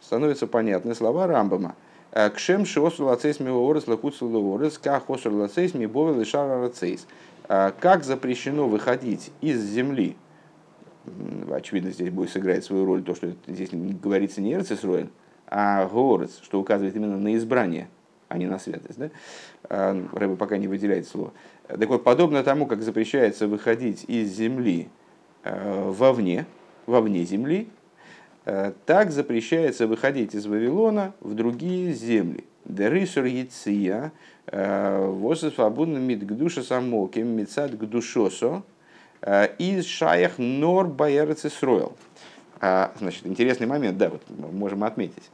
становятся 0.00 0.46
понятны 0.46 0.94
слова 0.94 1.26
Рамбама. 1.26 1.74
«Э, 2.14 2.30
כשם 2.30 2.64
שאסור 2.64 3.06
לצאת 3.06 3.40
מהארץ 3.40 3.88
לחוצה 3.88 4.28
לארץ, 4.28 4.78
כך 4.78 5.10
אסור 5.10 5.32
לצאת 5.32 5.74
מבבל 5.74 6.20
לשאר 6.20 6.60
ארצות. 6.60 7.08
«Э, 7.48 7.72
как 7.80 8.04
запрещено 8.04 8.68
выходить 8.68 9.32
из 9.40 9.60
земли, 9.60 10.16
очевидно, 11.50 11.90
здесь 11.90 12.10
будет 12.10 12.30
сыграть 12.30 12.64
свою 12.64 12.84
роль 12.84 13.02
то, 13.02 13.16
что 13.16 13.34
здесь 13.48 13.70
говорится 13.72 14.40
не 14.40 14.54
Эрцисруэль, 14.54 15.08
а 15.48 15.86
Горец, 15.86 16.38
что 16.40 16.60
указывает 16.60 16.94
именно 16.94 17.18
на 17.18 17.34
избрание, 17.34 17.88
а 18.28 18.38
не 18.38 18.46
на 18.46 18.60
святость. 18.60 18.98
Да? 18.98 19.10
Э, 19.68 20.06
Рэба 20.12 20.36
пока 20.36 20.56
не 20.56 20.68
выделяет 20.68 21.08
слово. 21.08 21.32
Так 21.66 21.88
вот, 21.88 22.04
подобно 22.04 22.44
тому, 22.44 22.66
как 22.66 22.80
запрещается 22.82 23.48
выходить 23.48 24.04
из 24.06 24.30
земли 24.30 24.88
э, 25.42 25.90
вовне, 25.90 26.46
вовне 26.86 27.24
земли, 27.24 27.68
так 28.44 29.10
запрещается 29.10 29.86
выходить 29.86 30.34
из 30.34 30.46
Вавилона 30.46 31.14
в 31.20 31.34
другие 31.34 31.92
земли. 31.92 32.44
Дерисур 32.64 33.24
яция, 33.24 34.12
э, 34.46 35.06
восес 35.06 35.54
свободно 35.54 35.98
мид 35.98 36.26
гдуша 36.26 36.62
самоким, 36.62 37.28
мицад 37.28 37.76
гдушосо, 37.76 38.62
из 39.58 39.86
шаях 39.86 40.38
нор 40.38 40.88
баярец 40.88 41.46
Исроил. 41.46 41.96
Значит, 42.60 43.26
интересный 43.26 43.66
момент, 43.66 43.96
да, 43.96 44.10
вот 44.10 44.22
можем 44.52 44.84
отметить. 44.84 45.30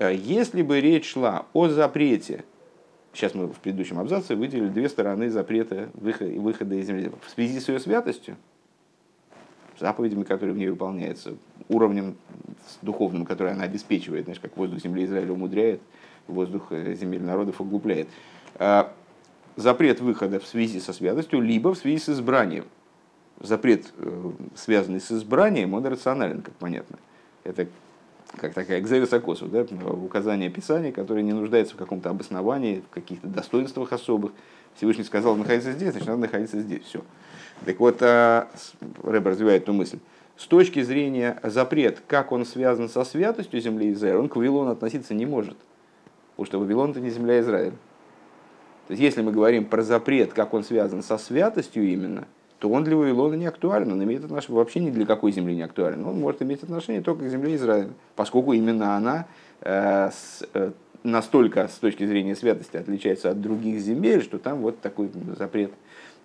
Если 0.00 0.62
бы 0.62 0.80
речь 0.80 1.12
шла 1.12 1.46
о 1.52 1.68
запрете 1.68 2.44
Сейчас 3.16 3.32
мы 3.34 3.46
в 3.46 3.60
предыдущем 3.60 3.98
абзаце 3.98 4.34
выделили 4.36 4.68
две 4.68 4.90
стороны 4.90 5.30
запрета 5.30 5.88
выхода 5.94 6.74
из 6.74 6.86
земли. 6.86 7.10
В 7.26 7.30
связи 7.30 7.60
с 7.60 7.68
ее 7.70 7.80
святостью, 7.80 8.36
заповедями, 9.78 10.24
которые 10.24 10.54
в 10.54 10.58
ней 10.58 10.68
выполняются, 10.68 11.34
уровнем 11.68 12.16
духовным, 12.82 13.24
который 13.24 13.52
она 13.52 13.64
обеспечивает, 13.64 14.24
знаешь, 14.24 14.40
как 14.40 14.56
воздух 14.56 14.80
земли 14.80 15.04
Израиля 15.04 15.32
умудряет, 15.32 15.80
воздух 16.26 16.68
э, 16.70 16.94
земель 16.94 17.22
народов 17.22 17.60
углубляет. 17.60 18.08
А, 18.56 18.92
запрет 19.56 20.00
выхода 20.00 20.40
в 20.40 20.46
связи 20.46 20.80
со 20.80 20.92
святостью, 20.92 21.40
либо 21.40 21.74
в 21.74 21.78
связи 21.78 21.98
с 21.98 22.08
избранием. 22.08 22.64
Запрет, 23.40 23.92
э, 23.98 24.30
связанный 24.54 25.00
с 25.00 25.12
избранием, 25.12 25.74
он 25.74 25.86
рационален, 25.86 26.42
как 26.42 26.54
понятно. 26.54 26.98
Это 27.44 27.66
как 28.36 28.54
такая 28.54 28.80
экзевисокосу, 28.80 29.46
да, 29.46 29.64
указание 29.92 30.50
Писания, 30.50 30.92
которое 30.92 31.22
не 31.22 31.32
нуждается 31.32 31.74
в 31.74 31.78
каком-то 31.78 32.10
обосновании, 32.10 32.80
в 32.80 32.92
каких-то 32.92 33.28
достоинствах 33.28 33.92
особых. 33.92 34.32
Всевышний 34.74 35.04
сказал 35.04 35.36
находиться 35.36 35.72
здесь, 35.72 35.92
значит, 35.92 36.08
надо 36.08 36.22
находиться 36.22 36.60
здесь. 36.60 36.82
Все. 36.82 37.02
Так 37.64 37.80
вот, 37.80 37.98
а, 38.00 38.48
Рэб 39.02 39.26
развивает 39.26 39.62
эту 39.62 39.72
мысль. 39.72 39.98
С 40.36 40.46
точки 40.46 40.82
зрения 40.82 41.40
запрет, 41.42 42.02
как 42.06 42.30
он 42.30 42.44
связан 42.44 42.88
со 42.88 43.04
святостью 43.04 43.60
земли 43.60 43.92
Израиля, 43.92 44.18
он 44.18 44.28
к 44.28 44.36
Вавилону 44.36 44.70
относиться 44.70 45.14
не 45.14 45.24
может. 45.24 45.56
Потому 46.32 46.46
что 46.46 46.58
Вавилон 46.60 46.90
это 46.90 47.00
не 47.00 47.08
земля 47.08 47.40
Израиля. 47.40 47.72
То 48.86 48.92
есть, 48.92 49.02
если 49.02 49.22
мы 49.22 49.32
говорим 49.32 49.64
про 49.64 49.82
запрет, 49.82 50.32
как 50.34 50.52
он 50.52 50.62
связан 50.62 51.02
со 51.02 51.16
святостью 51.16 51.84
именно, 51.84 52.28
то 52.58 52.68
он 52.68 52.84
для 52.84 52.96
Вавилона 52.96 53.34
не 53.34 53.46
актуален, 53.46 53.92
он 53.92 54.04
имеет 54.04 54.24
отношение 54.24 54.56
вообще 54.56 54.80
ни 54.80 54.90
для 54.90 55.06
какой 55.06 55.32
земли 55.32 55.56
не 55.56 55.62
актуален. 55.62 56.04
Он 56.06 56.20
может 56.20 56.42
иметь 56.42 56.62
отношение 56.62 57.02
только 57.02 57.24
к 57.24 57.28
земле 57.28 57.54
Израиля, 57.56 57.90
поскольку 58.14 58.52
именно 58.52 58.96
она 58.96 59.26
э, 59.62 60.10
с, 60.10 60.46
э, 60.54 60.72
настолько 61.02 61.68
с 61.68 61.78
точки 61.78 62.06
зрения 62.06 62.36
святости 62.36 62.76
отличается 62.76 63.30
от 63.30 63.40
других 63.40 63.80
земель, 63.80 64.22
что 64.22 64.38
там 64.38 64.60
вот 64.60 64.80
такой 64.80 65.10
запрет 65.38 65.72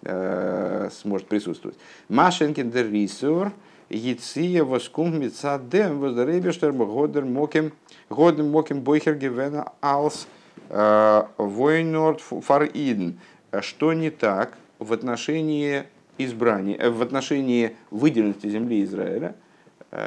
э, 0.03 0.89
сможет 0.91 1.27
присутствовать. 1.27 1.77
Машенкин 2.09 2.71
дер 2.71 2.91
рисур, 2.91 3.51
Яция 3.89 4.63
воскум 4.63 5.19
мецадем 5.19 5.99
воздаребештер 5.99 6.71
годер 6.71 7.25
моким 7.25 7.73
годер 8.09 8.45
моким 8.45 8.81
бойхер 8.81 9.15
гевена 9.15 9.73
алс 9.81 10.27
э, 10.69 11.23
войнорд 11.37 12.21
фар 12.21 12.65
иден. 12.73 13.19
Что 13.59 13.91
не 13.91 14.09
так 14.09 14.57
в 14.79 14.93
отношении 14.93 15.83
избрания, 16.17 16.77
э, 16.77 16.89
в 16.89 17.01
отношении 17.01 17.75
выделенности 17.89 18.47
земли 18.47 18.83
Израиля, 18.83 19.35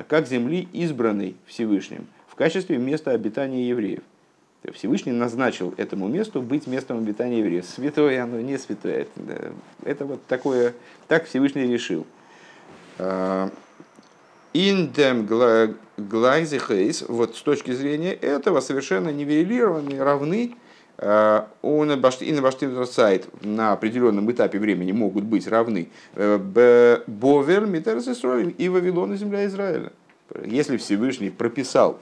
как 0.09 0.27
земли, 0.27 0.67
избранной 0.73 1.37
Всевышним, 1.45 2.07
в 2.27 2.37
качестве 2.37 2.79
места 2.79 3.11
обитания 3.11 3.69
евреев. 3.69 4.01
Всевышний 4.73 5.13
назначил 5.13 5.75
этому 5.77 6.09
месту 6.09 6.41
быть 6.41 6.67
местом 6.67 6.99
обитания 6.99 7.41
евреев. 7.41 7.67
Святое 7.67 8.23
оно, 8.23 8.41
не 8.41 8.59
святое. 8.59 9.07
Это 9.85 10.05
вот 10.05 10.25
такое, 10.27 10.75
так 11.09 11.27
Всевышний 11.27 11.67
решил. 11.67 12.07
Индем 14.53 15.27
глайзихейс, 15.97 17.05
вот 17.09 17.37
с 17.37 17.43
точки 17.43 17.73
зрения 17.73 18.13
этого, 18.13 18.61
совершенно 18.61 19.11
нивелированы, 19.11 19.99
равны 20.03 20.55
на 20.97 21.97
баштин 21.97 22.87
сайт 22.87 23.27
на 23.45 23.73
определенном 23.73 24.31
этапе 24.31 24.61
времени 24.61 24.93
могут 24.93 25.25
быть 25.25 25.49
равны 25.49 25.89
э, 26.15 27.03
Бовер, 27.07 27.67
Митерс 27.67 28.07
и 28.07 28.69
Вавилон 28.69 29.13
и 29.13 29.17
земля 29.17 29.45
Израиля. 29.47 29.91
Если 30.45 30.77
Всевышний 30.77 31.31
прописал 31.31 31.99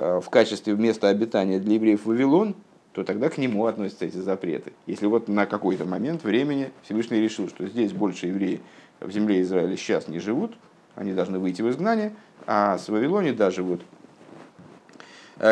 в 0.00 0.30
качестве 0.30 0.74
места 0.74 1.08
обитания 1.08 1.58
для 1.58 1.74
евреев 1.74 2.06
Вавилон, 2.06 2.54
то 2.92 3.04
тогда 3.04 3.28
к 3.28 3.38
нему 3.38 3.66
относятся 3.66 4.06
эти 4.06 4.16
запреты. 4.16 4.72
Если 4.86 5.06
вот 5.06 5.28
на 5.28 5.46
какой-то 5.46 5.84
момент 5.84 6.24
времени 6.24 6.70
Всевышний 6.82 7.20
решил, 7.20 7.48
что 7.48 7.66
здесь 7.66 7.92
больше 7.92 8.28
евреи 8.28 8.60
в 9.00 9.10
земле 9.12 9.42
Израиля 9.42 9.76
сейчас 9.76 10.08
не 10.08 10.18
живут, 10.18 10.54
они 10.96 11.12
должны 11.12 11.38
выйти 11.38 11.62
в 11.62 11.70
изгнание, 11.70 12.12
а 12.46 12.78
с 12.78 12.88
Вавилоне 12.88 13.32
да, 13.32 13.50
живут 13.50 13.82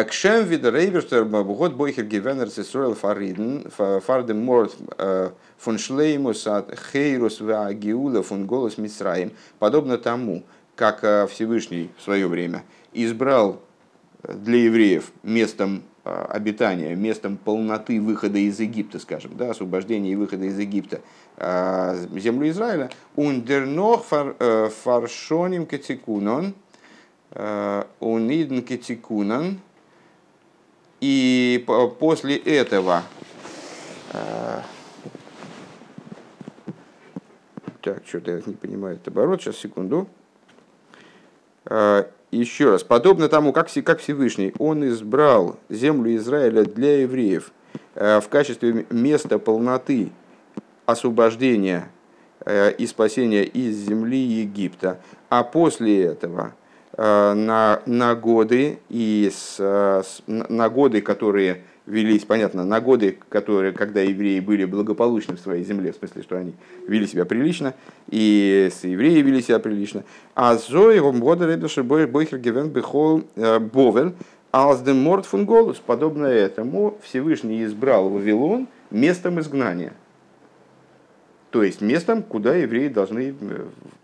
Кшем 0.09 0.45
вида 0.45 0.71
рейверштер 0.71 1.25
год 1.25 1.73
бойхер 1.73 2.05
гивенер 2.05 2.50
сесруэл 2.50 2.95
фариден 2.95 3.71
фардем 3.71 4.45
морд 4.45 4.76
фон 5.57 5.78
шлеймус 5.78 6.47
от 6.47 6.78
хейрус 6.93 7.40
ва 7.40 7.73
гиула 7.73 8.23
фон 8.23 8.45
голос 8.45 8.76
мисраим. 8.76 9.33
Подобно 9.59 9.97
тому, 9.97 10.43
как 10.76 11.31
Всевышний 11.31 11.90
в 11.97 12.02
свое 12.02 12.26
время 12.26 12.64
избрал 12.93 13.62
для 14.23 14.59
евреев 14.65 15.13
местом 15.23 15.83
обитания, 16.05 16.95
местом 16.95 17.37
полноты 17.37 18.01
выхода 18.01 18.39
из 18.39 18.59
Египта, 18.59 18.99
скажем, 18.99 19.37
да, 19.37 19.51
освобождения 19.51 20.13
и 20.13 20.17
выхода 20.17 20.47
из 20.47 20.59
Египта, 20.59 21.01
землю 21.37 22.49
Израиля, 22.49 22.91
ундернох 23.15 24.05
фаршоним 24.05 25.67
кетикунон, 25.67 26.55
унидн 28.01 28.61
кетикунон, 28.61 29.61
и 31.01 31.65
после 32.01 32.37
этого... 32.37 33.03
Э, 34.13 34.63
так, 37.83 38.05
что-то 38.07 38.33
я 38.33 38.43
не 38.45 38.55
понимаю 38.55 38.97
это 38.97 39.11
оборот. 39.11 39.41
Сейчас, 39.41 39.57
секунду. 39.57 40.09
Э, 42.31 42.37
еще 42.37 42.71
раз. 42.71 42.83
Подобно 42.85 43.29
тому, 43.29 43.53
как, 43.53 43.69
как 43.85 44.01
Всевышний, 44.01 44.55
он 44.59 44.87
избрал 44.89 45.59
землю 45.69 46.15
Израиля 46.17 46.65
для 46.65 47.03
евреев 47.03 47.53
э, 47.95 48.21
в 48.21 48.29
качестве 48.29 48.87
места 48.91 49.38
полноты 49.38 50.11
освобождения 50.87 51.91
и 52.47 52.87
спасения 52.87 53.45
из 53.45 53.77
земли 53.77 54.17
Египта. 54.17 55.01
А 55.29 55.43
после 55.43 56.05
этого 56.05 56.55
Э, 57.01 57.33
на, 57.33 57.81
на 57.87 58.17
годы 58.17 58.81
и 58.88 59.31
с, 59.33 59.57
на 60.27 60.69
годы, 60.69 61.01
которые 61.01 61.62
велись, 61.88 62.24
понятно, 62.24 62.64
на 62.64 62.81
годы, 62.81 63.18
которые, 63.29 63.72
когда 63.72 64.01
евреи 64.01 64.40
были 64.40 64.64
благополучны 64.64 65.37
в 65.37 65.40
своей 65.40 65.64
земле, 65.64 65.92
в 65.92 65.96
смысле, 65.96 66.22
что 66.22 66.37
они 66.37 66.55
вели 66.87 67.07
себя 67.07 67.24
прилично, 67.24 67.74
и 68.09 68.68
с 68.72 68.85
евреи 68.85 69.22
вели 69.22 69.40
себя 69.42 69.59
прилично. 69.59 70.05
А 70.35 70.57
зои 70.57 70.98
года 70.98 71.46
ребешер 71.46 71.83
бойхер 71.83 72.38
бехол 72.38 73.24
э, 73.37 73.59
бовен 73.59 74.14
алсдем 74.51 74.98
морд 74.98 75.27
фун 75.27 75.44
голос. 75.44 75.79
Подобно 75.85 76.27
этому 76.27 76.98
Всевышний 77.03 77.64
избрал 77.64 78.09
Вавилон 78.09 78.68
местом 78.90 79.40
изгнания. 79.40 79.94
То 81.51 81.62
есть 81.62 81.81
местом, 81.81 82.22
куда 82.22 82.55
евреи 82.55 82.88
должны 82.88 83.35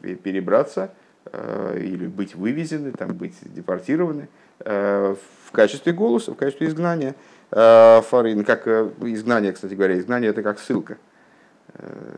э, 0.02 0.14
перебраться– 0.16 0.92
Э, 1.32 1.78
или 1.80 2.06
быть 2.06 2.34
вывезены, 2.34 2.92
там, 2.92 3.14
быть 3.14 3.34
депортированы 3.42 4.28
в 4.60 5.50
качестве 5.50 5.92
голоса, 5.92 6.32
в 6.32 6.36
качестве 6.36 6.68
изгнания. 6.68 7.16
Э, 7.54 8.02
Фарин, 8.02 8.44
как 8.44 8.66
изгнание, 8.66 9.52
кстати 9.52 9.74
говоря, 9.74 9.96
изгнание 9.96 10.30
это 10.30 10.42
как 10.42 10.58
ссылка. 10.58 10.98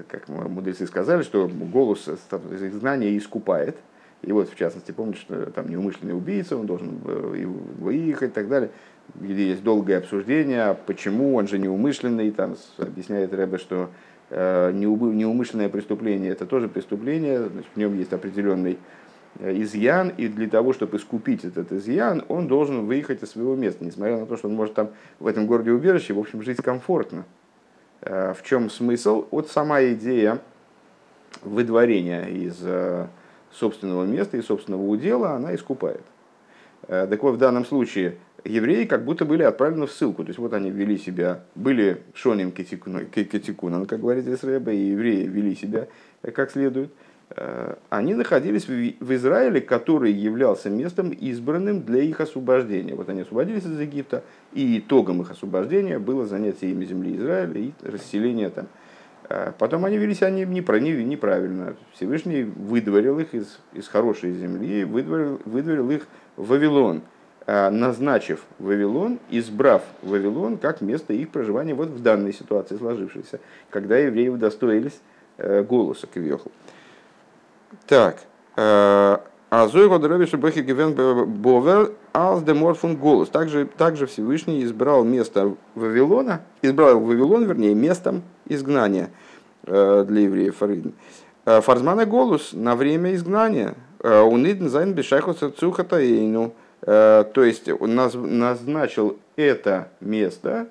Как 0.09 0.29
мудрецы 0.29 0.87
сказали, 0.87 1.23
что 1.23 1.49
голос 1.49 2.09
изгнания 2.09 3.17
искупает. 3.17 3.77
И 4.23 4.33
вот, 4.33 4.51
в 4.51 4.57
частности, 4.57 4.93
помните, 4.93 5.21
что 5.21 5.47
там 5.51 5.69
неумышленный 5.69 6.15
убийца, 6.15 6.57
он 6.57 6.67
должен 6.67 6.99
выехать 7.79 8.31
и 8.31 8.35
так 8.35 8.49
далее. 8.49 8.71
Где 9.15 9.51
есть 9.51 9.63
долгое 9.63 9.99
обсуждение, 9.99 10.63
а 10.63 10.75
почему 10.75 11.35
он 11.35 11.49
же 11.49 11.59
неумышленный, 11.59 12.31
там 12.33 12.57
объясняет 12.77 13.33
Рэбе, 13.33 13.57
что 13.57 13.89
неумышленное 14.31 15.71
преступление 15.71 16.33
это 16.33 16.45
тоже 16.45 16.69
преступление, 16.69 17.49
значит, 17.49 17.71
в 17.75 17.79
нем 17.79 17.97
есть 17.97 18.13
определенный 18.13 18.79
Э, 18.79 19.06
изъян, 19.41 20.13
и 20.17 20.29
для 20.29 20.49
того, 20.49 20.73
чтобы 20.73 20.97
искупить 20.97 21.45
этот 21.45 21.73
изъян, 21.73 22.25
он 22.29 22.49
должен 22.49 22.87
выехать 22.87 23.23
из 23.23 23.31
своего 23.31 23.55
места, 23.55 23.85
несмотря 23.85 24.19
на 24.19 24.27
то, 24.27 24.37
что 24.37 24.49
он 24.49 24.55
может 24.55 24.75
там 24.75 24.91
в 25.19 25.27
этом 25.27 25.47
городе 25.47 25.73
убежище, 25.73 26.15
в 26.15 26.19
общем, 26.19 26.43
жить 26.43 26.59
комфортно. 26.59 27.25
Э, 28.03 28.35
в 28.35 28.43
чем 28.43 28.71
смысл? 28.71 29.27
Вот 29.31 29.51
сама 29.51 29.83
идея 29.85 30.41
выдворения 31.43 32.25
из 32.25 32.59
э, 32.63 33.07
собственного 33.53 34.05
места 34.05 34.37
и 34.37 34.43
собственного 34.43 34.83
удела, 34.83 35.33
она 35.33 35.55
искупает. 35.55 36.03
Так 36.89 37.21
вот, 37.23 37.33
в 37.35 37.39
данном 37.39 37.65
случае 37.65 38.17
евреи 38.45 38.85
как 38.85 39.05
будто 39.05 39.25
были 39.25 39.43
отправлены 39.43 39.87
в 39.87 39.93
ссылку. 39.93 40.23
То 40.23 40.29
есть 40.29 40.39
вот 40.39 40.53
они 40.53 40.71
вели 40.71 40.99
себя, 40.99 41.41
были 41.57 42.03
шоним 42.15 42.53
кетикунан, 42.53 43.87
как 43.87 44.01
говорит 44.01 44.29
Исрэба, 44.29 44.71
и 44.71 44.91
евреи 44.91 45.27
вели 45.27 45.57
себя 45.57 45.89
как 46.23 46.53
следует– 46.53 46.91
Э, 47.01 47.06
они 47.91 48.15
находились 48.15 48.69
в 48.69 49.15
Израиле, 49.15 49.61
который 49.61 50.13
являлся 50.13 50.71
местом 50.71 51.11
избранным 51.11 51.83
для 51.83 52.01
их 52.01 52.21
освобождения. 52.21 52.95
Вот 52.95 53.09
они 53.09 53.23
освободились 53.23 53.65
из 53.65 53.81
Египта, 53.81 54.23
и 54.53 54.79
итогом 54.79 55.23
их 55.23 55.33
освобождения 55.33 55.99
было 55.99 56.25
занятие 56.25 56.71
ими 56.71 56.85
земли 56.85 57.17
Израиля 57.17 57.61
и 57.61 57.73
расселение 57.83 58.51
там. 58.51 58.69
Э, 59.29 59.53
потом 59.59 59.85
они 59.85 59.99
вели 59.99 60.15
себя 60.15 60.31
неправильно. 60.31 61.75
Всевышний 61.95 62.45
выдворил 62.45 63.19
их 63.19 63.35
из, 63.35 63.59
из 63.73 63.89
хорошей 63.89 64.33
земли, 64.33 64.85
выдворил, 64.85 65.41
выдворил 65.45 65.91
их 65.91 66.07
в 66.37 66.49
Вавилон, 66.49 67.03
э, 67.47 67.71
назначив 67.71 68.45
Вавилон, 68.59 69.19
избрав 69.31 69.83
Вавилон 70.03 70.59
как 70.59 70.81
место 70.81 71.13
их 71.13 71.31
проживания 71.31 71.75
вот 71.75 71.89
в 71.89 72.03
данной 72.03 72.33
ситуации 72.33 72.77
сложившейся, 72.77 73.41
когда 73.71 73.99
евреи 73.99 74.29
удостоились 74.29 75.01
голоса 75.39 76.07
Квьехал. 76.07 76.51
Так. 77.87 78.19
Э, 78.57 79.19
а 79.51 79.69
Зойгод 79.69 80.05
Рабиша 80.05 80.37
Бехи 80.37 80.61
Гивен 80.61 80.95
Бовер 81.41 81.93
Алс 82.13 82.43
де 82.43 82.53
Морфун 82.53 82.97
Голос. 82.97 83.29
Также, 83.29 83.67
также 83.67 84.07
Всевышний 84.07 84.65
избрал 84.65 85.05
место 85.05 85.55
Вавилона, 85.75 86.43
избрал 86.63 87.01
Вавилон, 87.01 87.45
вернее, 87.45 87.75
местом 87.75 88.23
изгнания 88.47 89.11
э, 89.65 90.05
для 90.07 90.23
евреев 90.23 90.57
Фаридн. 90.57 90.91
Э, 91.45 91.61
Фарзмана 91.61 92.07
Голос 92.07 92.53
на 92.53 92.75
время 92.75 93.15
изгнания. 93.15 93.75
Унидн 94.03 94.69
Зайн 94.69 94.93
Бешайхуса 94.93 95.51
Цухатаейну. 95.51 96.53
То 96.83 97.33
есть 97.35 97.69
он 97.69 97.95
назначил 97.95 99.19
это 99.35 99.89
место, 100.01 100.69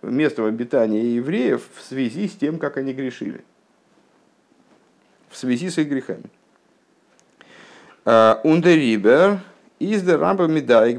местом 0.00 0.46
обитания 0.46 1.02
евреев 1.02 1.68
в 1.74 1.82
связи 1.82 2.28
с 2.28 2.32
тем, 2.36 2.58
как 2.58 2.78
они 2.78 2.94
грешили 2.94 3.44
в 5.30 5.36
связи 5.36 5.70
с 5.70 5.78
их 5.78 5.88
грехами. 5.88 6.24
Ундерибер 8.44 9.40
из 9.78 10.02
де 10.02 10.16
рампа 10.16 10.48
медаик 10.48 10.98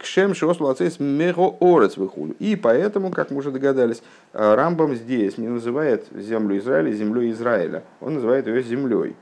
кшем 0.00 0.34
шослацейс 0.34 1.00
мего 1.00 1.56
орец 1.60 1.96
выхулю. 1.96 2.36
И 2.38 2.54
поэтому, 2.54 3.10
как 3.10 3.30
мы 3.30 3.38
уже 3.38 3.50
догадались, 3.50 4.02
Рамбам 4.32 4.94
здесь 4.94 5.38
не 5.38 5.48
называет 5.48 6.06
землю 6.14 6.56
Израиля 6.58 6.92
землей 6.92 7.32
Израиля. 7.32 7.82
Он 8.00 8.14
называет 8.14 8.46
ее 8.46 8.62
землей. 8.62 9.16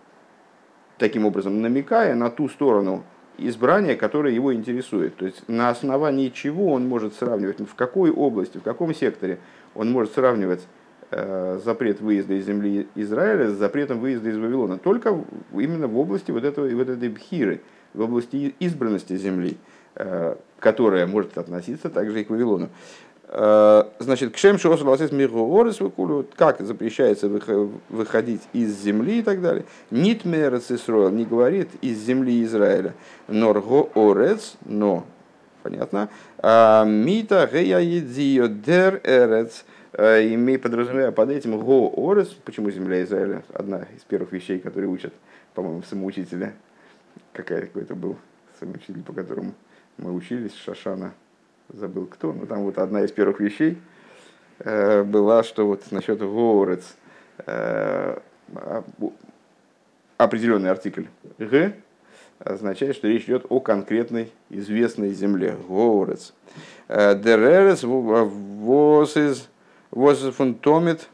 Таким 0.99 1.27
образом, 1.27 1.63
намекая 1.63 2.15
на 2.15 2.31
ту 2.31 2.49
сторону 2.49 3.05
избрания, 3.39 3.97
которое 3.97 4.35
его 4.35 4.53
интересует. 4.53 5.17
То 5.17 5.27
есть 5.27 5.43
на 5.49 5.71
основании 5.71 6.29
чего 6.31 6.73
он 6.73 6.89
может 6.89 7.15
сравнивать, 7.15 7.61
в 7.61 7.75
какой 7.75 8.11
области, 8.11 8.59
в 8.59 8.63
каком 8.63 8.95
секторе 8.95 9.39
он 9.75 9.91
может 9.91 10.15
сравнивать 10.15 10.61
э, 10.61 10.67
запрет 11.11 12.01
выезда 12.01 12.35
из 12.35 12.47
земли 12.47 12.89
Израиля 12.95 13.51
с 13.51 13.55
запретом 13.55 14.01
выезда 14.01 14.29
из 14.29 14.37
Вавилона. 14.37 14.79
Только 14.79 15.17
именно 15.53 15.87
в 15.87 15.99
области 15.99 16.31
вот, 16.31 16.45
этого, 16.45 16.69
вот 16.69 16.89
этой 16.89 17.09
бхиры– 17.09 17.61
в 17.97 18.03
области 18.03 18.55
избранности 18.61 19.17
земли, 19.17 19.57
э, 19.97 20.37
которая 20.61 21.07
может 21.07 21.37
относиться 21.39 21.89
также 21.89 22.21
и 22.21 22.25
к 22.25 22.31
Вавилону. 22.31 22.69
Э, 23.29 23.85
значит, 23.99 24.35
к 24.35 24.37
шем 24.37 24.59
шоу 24.59 24.77
согласись 24.77 25.11
миру 25.11 26.27
как 26.37 26.61
запрещается 26.61 27.29
выходить 27.89 28.43
из 28.53 28.79
земли 28.81 29.21
и 29.21 29.23
так 29.23 29.41
далее. 29.41 29.65
Нит 29.91 30.25
мерец 30.25 30.71
не 30.71 31.25
говорит 31.25 31.71
из 31.81 31.99
земли 31.99 32.45
Израиля. 32.45 32.95
Норго 33.27 33.89
орец, 33.95 34.55
но, 34.65 35.07
понятно, 35.63 36.09
а 36.39 36.85
мита 36.85 37.49
гея 37.51 37.79
едзио 37.79 38.47
дер 38.47 39.01
эрец, 39.03 39.65
э, 39.97 40.35
имея 40.35 40.59
подразумевая 40.59 41.13
под 41.13 41.31
этим 41.31 41.59
го 41.59 41.93
орец, 42.11 42.29
почему 42.29 42.71
земля 42.71 43.03
Израиля, 43.03 43.43
одна 43.53 43.87
из 43.97 44.03
первых 44.03 44.33
вещей, 44.33 44.59
которые 44.59 44.89
учат, 44.89 45.13
по-моему, 45.55 45.83
самоучителя 45.83 46.55
какая 47.33 47.63
какой-то 47.63 47.95
был 47.95 48.17
самый 48.59 48.77
учитель, 48.77 49.03
по 49.03 49.13
которому 49.13 49.55
мы 49.99 50.13
учились, 50.13 50.55
Шашана, 50.55 51.13
забыл 51.69 52.07
кто, 52.07 52.33
но 52.33 52.47
там 52.47 52.63
вот 52.63 52.79
одна 52.79 53.03
из 53.03 53.13
первых 53.13 53.41
вещей 53.41 53.79
э, 54.61 55.03
была, 55.03 55.43
что 55.43 55.67
вот 55.67 55.83
насчет 55.91 56.19
Гоорец, 56.19 56.97
э, 57.47 58.19
определенный 60.17 60.71
артикль 60.71 61.05
Г 61.39 61.75
означает, 62.39 62.97
что 62.97 63.09
речь 63.09 63.25
идет 63.25 63.47
о 63.49 63.61
конкретной 63.61 64.31
известной 64.51 65.11
земле, 65.11 65.57
Гоорец. 65.69 66.33
Э, 66.89 67.19
Деререц 67.19 67.83
воз 67.83 69.17
из 69.17 69.49
воз 69.91 70.21
фунтомит 70.35 71.09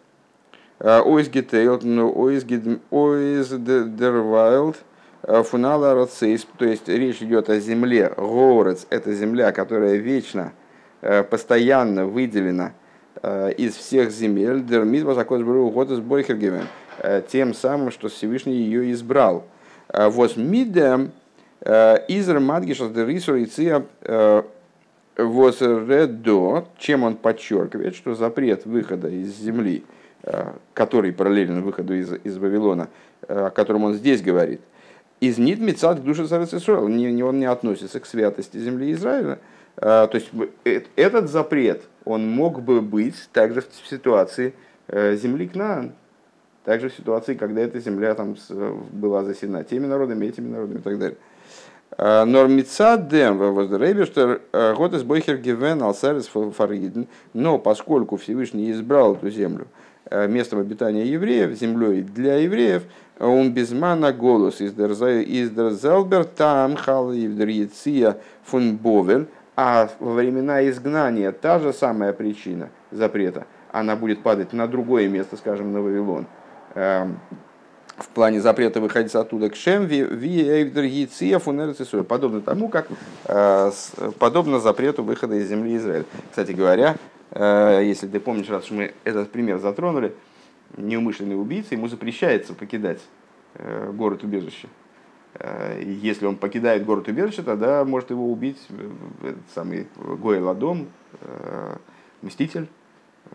ойс 0.81 1.29
гетейлт, 1.29 1.85
ойс 1.85 2.45
дервайлд, 3.49 4.77
Э, 5.25 5.43
фунала 5.45 5.95
Роцейс, 5.95 6.47
то 6.59 6.65
есть 6.65 6.89
речь 6.89 7.23
идет 7.23 7.49
о 7.49 7.61
земле, 7.61 8.13
Горец, 8.17 8.87
это 8.91 9.13
земля, 9.15 9.53
которая 9.53 9.95
вечно, 9.97 10.53
э, 11.01 11.23
постоянно 11.23 12.07
выделена 12.07 12.73
э, 13.23 13.53
из 13.53 13.77
всех 13.77 14.11
земель, 14.11 14.65
Дермит 14.65 15.05
Васакос 15.05 15.43
Бру 15.43 15.71
из 15.85 16.01
Бойхергевен, 16.01 16.67
тем 17.29 17.55
самым, 17.55 17.91
что 17.91 18.09
Всевышний 18.09 18.55
ее 18.55 18.93
избрал. 18.93 19.45
Вот 19.89 20.37
Мидем 20.37 21.13
Изер 21.65 22.39
Мадгишас 22.39 22.91
Дерисур 22.91 23.37
и 23.37 23.47
Ция 25.17 25.87
Редо, 25.87 26.67
чем 26.79 27.03
он 27.05 27.17
подчеркивает, 27.17 27.95
что 27.95 28.15
запрет 28.15 28.65
выхода 28.67 29.09
из 29.09 29.37
земли, 29.37 29.85
который 30.75 31.13
параллелен 31.13 31.63
выходу 31.63 31.95
из, 31.95 32.13
из 32.25 32.39
Вавилона, 32.39 32.89
о 33.29 33.51
котором 33.51 33.85
он 33.85 33.95
здесь 33.95 34.23
говорит, 34.23 34.61
из 35.23 35.39
нит 35.39 35.61
мецад 35.61 36.01
к 36.01 36.03
душе 36.03 36.27
Сарацисруэл. 36.27 36.89
Не, 36.89 37.23
он 37.23 37.39
не 37.39 37.47
относится 37.47 38.01
к 38.01 38.07
святости 38.07 38.57
земли 38.59 38.93
Израиля. 38.93 39.39
А, 39.77 40.09
то 40.09 40.17
есть 40.17 40.31
э, 40.65 40.83
этот 40.97 41.31
запрет, 41.31 41.83
он 42.05 42.29
мог 42.29 42.61
бы 42.61 42.81
быть 42.81 43.15
также 43.33 43.61
в 43.61 43.89
ситуации 43.89 44.53
э, 44.89 45.15
земли 45.15 45.47
Кнаан. 45.47 45.93
Также 46.65 46.89
в 46.89 46.95
ситуации, 46.95 47.35
когда 47.35 47.61
эта 47.61 47.79
земля 47.79 48.15
там 48.17 48.37
была 48.91 49.23
заселена 49.23 49.63
теми 49.63 49.87
народами, 49.87 50.27
этими 50.27 50.49
народами 50.49 50.79
и 50.79 50.83
так 50.83 50.99
далее. 50.99 51.19
А, 51.99 52.25
Нормицадем 52.25 53.39
воздеребештер 53.39 54.43
э, 54.53 54.75
год 54.75 54.95
из 54.95 55.03
бойхер 55.03 55.37
гивен 55.37 55.83
алсерес 55.83 56.29
фариден. 56.29 57.07
Но 57.35 57.59
поскольку 57.59 58.17
Всевышний 58.17 58.71
избрал 58.71 59.15
эту 59.15 59.31
землю 59.31 59.67
местом 60.11 60.59
обитания 60.59 61.07
евреев, 61.07 61.59
землей 61.59 62.03
для 62.03 62.37
евреев, 62.37 62.83
он 63.19 63.53
безмана 63.53 64.13
голос 64.13 64.61
из 64.61 64.73
Дерзелбер 64.73 66.25
там 66.25 66.77
халивдриция 66.77 68.19
фун 68.45 68.77
Бовель, 68.77 69.27
а 69.57 69.89
во 70.01 70.15
времена 70.15 70.69
изгнания 70.69 71.31
та 71.31 71.61
же 71.61 71.73
самая 71.73 72.13
причина 72.13 72.71
запрета, 72.91 73.47
она 73.71 73.97
будет 73.97 74.23
падать 74.23 74.53
на 74.53 74.67
другое 74.67 75.09
место, 75.09 75.37
скажем, 75.37 75.73
на 75.73 75.81
Вавилон. 75.81 76.27
В 77.97 78.09
плане 78.09 78.41
запрета 78.41 78.81
выходить 78.81 79.15
оттуда 79.15 79.51
к 79.51 79.57
Шем, 79.57 79.87
подобно 82.05 82.41
тому, 82.41 82.69
как 82.69 82.89
э, 83.27 83.71
подобно 84.19 84.61
запрету 84.61 85.05
выхода 85.05 85.35
из 85.37 85.49
земли 85.49 85.77
Израиля. 85.77 86.05
Кстати 86.31 86.53
говоря, 86.53 86.97
э, 87.31 87.83
если 87.85 88.07
ты 88.07 88.19
помнишь, 88.19 88.49
раз 88.49 88.71
мы 88.71 88.95
этот 89.05 89.31
пример 89.31 89.59
затронули, 89.59 90.15
неумышленный 90.77 91.41
убийца, 91.41 91.75
ему 91.75 91.89
запрещается 91.89 92.55
покидать 92.55 93.01
э, 93.55 93.91
город 93.93 94.25
убежище. 94.25 94.69
Э, 95.35 95.83
если 95.85 96.27
он 96.27 96.37
покидает 96.37 96.85
город 96.85 97.09
убежище, 97.09 97.43
тогда 97.43 97.85
может 97.85 98.11
его 98.11 98.31
убить 98.31 98.59
этот 99.23 99.43
самый 99.55 99.87
Гой 99.97 100.41
Ладом, 100.41 100.89
э, 101.21 101.77
мститель, 102.23 102.69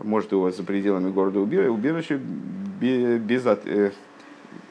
может 0.01 0.31
его 0.31 0.51
за 0.51 0.63
пределами 0.63 1.11
города 1.11 1.39
убежища 1.39 2.19
без, 2.79 3.19
без 3.21 3.45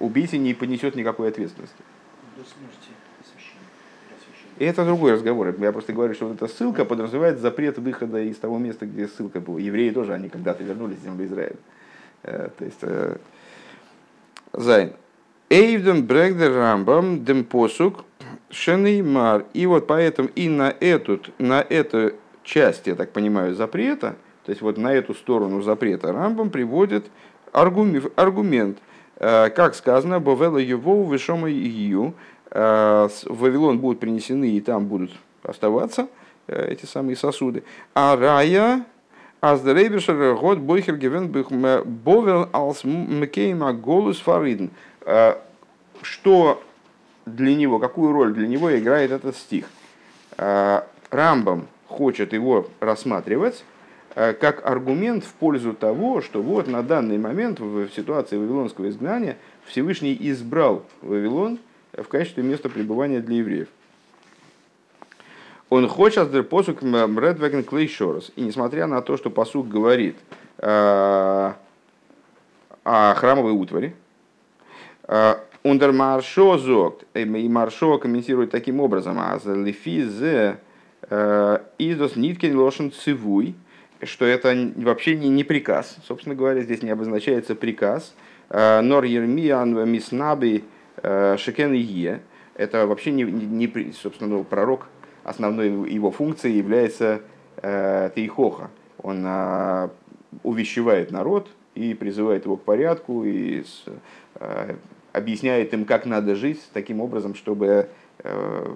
убийца 0.01 0.37
не 0.37 0.55
понесет 0.55 0.95
никакой 0.95 1.29
ответственности. 1.29 1.83
До 2.37 2.43
смерти 2.45 2.97
и 4.59 4.65
это 4.65 4.85
другой 4.85 5.13
разговор. 5.13 5.55
Я 5.59 5.73
просто 5.73 5.93
говорю, 5.93 6.15
что 6.15 6.29
вот 6.29 6.37
эта 6.37 6.49
ссылка 6.49 6.85
подразумевает 6.85 7.39
запрет 7.39 7.79
выхода 7.79 8.23
из 8.23 8.37
того 8.39 8.59
места, 8.59 8.87
где 8.87 9.07
ссылка 9.07 9.41
была. 9.41 9.61
Евреи 9.61 9.91
тоже, 9.91 10.15
они 10.15 10.29
когда-то 10.29 10.65
вернулись 10.65 10.99
в 10.99 11.03
землю 11.03 11.27
Израиля. 11.27 11.57
Э, 12.23 12.49
то 12.57 12.65
есть, 12.65 12.79
э, 12.83 13.17
Зайн. 14.55 14.93
Эйвден 15.51 16.07
брэгдер 16.07 16.55
рамбам 16.55 17.25
дем 17.25 17.45
посук 17.45 18.05
шенеймар. 18.51 19.45
И 19.53 19.67
вот 19.67 19.87
поэтому 19.87 20.31
и 20.35 20.49
на 20.49 20.75
эту, 20.81 21.21
на 21.39 21.61
эту 21.61 22.15
часть, 22.43 22.87
я 22.87 22.95
так 22.95 23.13
понимаю, 23.13 23.55
запрета, 23.55 24.17
то 24.45 24.51
есть 24.51 24.63
вот 24.63 24.79
на 24.79 24.93
эту 24.93 25.15
сторону 25.15 25.61
запрета 25.61 26.13
рамбам 26.13 26.51
приводит 26.51 27.07
аргумент, 27.53 28.79
как 29.19 29.75
сказано, 29.75 30.21
Бовела 30.21 30.59
его 30.59 31.03
вышома 31.03 31.49
ию, 31.49 32.15
в 32.51 33.11
Вавилон 33.27 33.79
будут 33.79 34.01
принесены 34.01 34.51
и 34.51 34.61
там 34.61 34.87
будут 34.87 35.13
оставаться 35.43 36.09
эти 36.47 36.87
самые 36.87 37.17
сосуды. 37.17 37.65
А 37.95 38.17
рая 38.17 38.85
Аз 39.43 39.61
der 39.61 39.75
Rebischer 39.75 40.35
год 40.35 40.59
Бойхер 40.59 40.97
gewinnt 40.97 41.29
Бовел 41.85 42.49
als 42.53 42.85
Мекейма 42.85 43.73
Голус 43.73 44.19
Фариден. 44.21 44.71
Что 46.03 46.63
для 47.27 47.55
него, 47.55 47.79
какую 47.79 48.13
роль 48.13 48.33
для 48.33 48.49
него 48.49 48.77
играет 48.77 49.11
этот 49.13 49.37
стих? 49.37 49.67
Рамбам 50.37 51.69
хочет 51.87 52.33
его 52.33 52.67
рассматривать 52.81 53.63
как 54.17 54.65
аргумент 54.65 55.25
в 55.25 55.35
пользу 55.35 55.75
того, 55.75 56.23
что 56.23 56.41
вот 56.41 56.69
на 56.69 56.83
данный 56.83 57.19
момент 57.19 57.61
в 57.61 57.91
ситуации 57.91 58.39
вавилонского 58.39 58.89
изгнания 58.89 59.37
Всевышний 59.67 60.17
избрал 60.19 60.85
Вавилон 61.03 61.59
в 61.93 62.05
качестве 62.05 62.43
места 62.43 62.71
пребывания 62.71 63.21
для 63.21 63.37
евреев. 63.37 63.69
Он 65.69 65.87
хочет 65.87 66.49
посук 66.49 66.83
Редвеген 66.83 67.63
Клейшорос. 67.63 68.33
И 68.37 68.41
несмотря 68.41 68.87
на 68.87 69.03
то, 69.03 69.19
что 69.19 69.29
посук 69.29 69.69
говорит 69.69 70.17
э, 70.59 71.53
о 72.85 73.15
храмовой 73.17 73.53
утвари, 73.53 73.95
Ундер 75.63 75.93
Маршо 75.93 76.57
зогт, 76.57 77.05
и 77.13 77.25
Маршо 77.27 77.99
комментирует 77.99 78.51
таким 78.51 78.81
образом, 78.81 79.19
а 79.19 79.39
лифизе 79.45 80.59
издос 81.11 82.17
ниткин 82.17 82.59
лошен 82.59 82.93
цивуй, 82.93 83.55
что 84.03 84.25
это 84.25 84.73
вообще 84.77 85.17
не, 85.17 85.29
не 85.29 85.45
приказ. 85.45 85.97
Собственно 86.07 86.35
говоря, 86.35 86.63
здесь 86.63 86.83
не 86.83 86.91
обозначается 86.91 87.55
приказ. 87.55 88.15
Нор 88.51 89.05
Ермиян 89.05 89.91
Миснаби 89.91 90.65
Шекен 91.03 91.73
Ие. 91.73 92.21
Это 92.55 92.87
вообще 92.87 93.11
не, 93.11 93.25
не, 93.25 93.93
собственно, 93.93 94.31
ну, 94.31 94.45
пророк 94.45 94.89
основной 95.25 95.91
его 95.91 96.11
функцией 96.11 96.57
является 96.57 97.21
э, 97.57 98.11
тейхоха. 98.15 98.71
Он 99.03 99.25
э, 99.27 99.89
увещевает 100.43 101.11
народ 101.11 101.49
и 101.75 101.95
призывает 101.95 102.45
его 102.45 102.57
к 102.57 102.63
порядку, 102.63 103.25
и 103.25 103.63
с, 103.63 103.85
э, 104.37 104.77
объясняет 105.13 105.75
им, 105.75 105.85
как 105.85 106.07
надо 106.07 106.35
жить 106.37 106.63
таким 106.73 107.01
образом, 107.01 107.35
чтобы 107.35 107.89
э, 108.21 108.75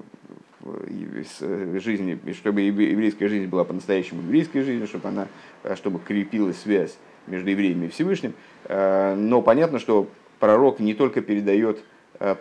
жизни, 1.79 2.19
чтобы 2.33 2.61
еврейская 2.63 3.29
жизнь 3.29 3.47
была 3.47 3.65
по-настоящему 3.65 4.23
еврейской 4.23 4.63
жизнью, 4.63 4.87
чтобы 4.87 5.09
она, 5.09 5.29
чтобы 5.77 5.99
крепилась 5.99 6.61
связь 6.61 6.97
между 7.27 7.51
евреями 7.51 7.87
и 7.87 7.89
Всевышним. 7.89 8.35
Но 8.69 9.43
понятно, 9.43 9.79
что 9.79 10.09
пророк 10.39 10.81
не 10.81 10.95
только 10.95 11.21
передает 11.21 11.83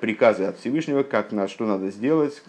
приказы 0.01 0.43
от 0.43 0.57
Всевышнего, 0.57 1.03
как 1.03 1.31
на, 1.31 1.47
что 1.47 1.65
надо 1.65 1.89
сделать, 1.91 2.41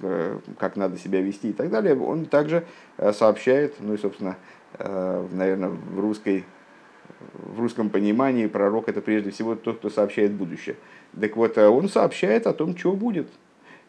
как 0.59 0.77
надо 0.77 0.99
себя 0.99 1.21
вести 1.21 1.51
и 1.51 1.53
так 1.53 1.71
далее, 1.71 1.99
он 1.99 2.25
также 2.25 2.64
сообщает, 3.12 3.75
ну 3.81 3.95
и, 3.95 3.99
собственно, 3.99 4.37
наверное, 4.79 5.69
в 5.69 6.01
русской 6.01 6.45
в 7.35 7.61
русском 7.61 7.90
понимании 7.90 8.47
пророк 8.47 8.88
это 8.88 9.01
прежде 9.01 9.31
всего 9.31 9.55
тот, 9.55 9.79
кто 9.79 9.90
сообщает 9.90 10.33
будущее. 10.33 10.77
Так 11.19 11.37
вот, 11.37 11.59
э, 11.59 11.69
он 11.69 11.88
сообщает 11.88 12.47
о 12.47 12.53
том, 12.53 12.77
что 12.77 12.93
будет. 12.93 13.29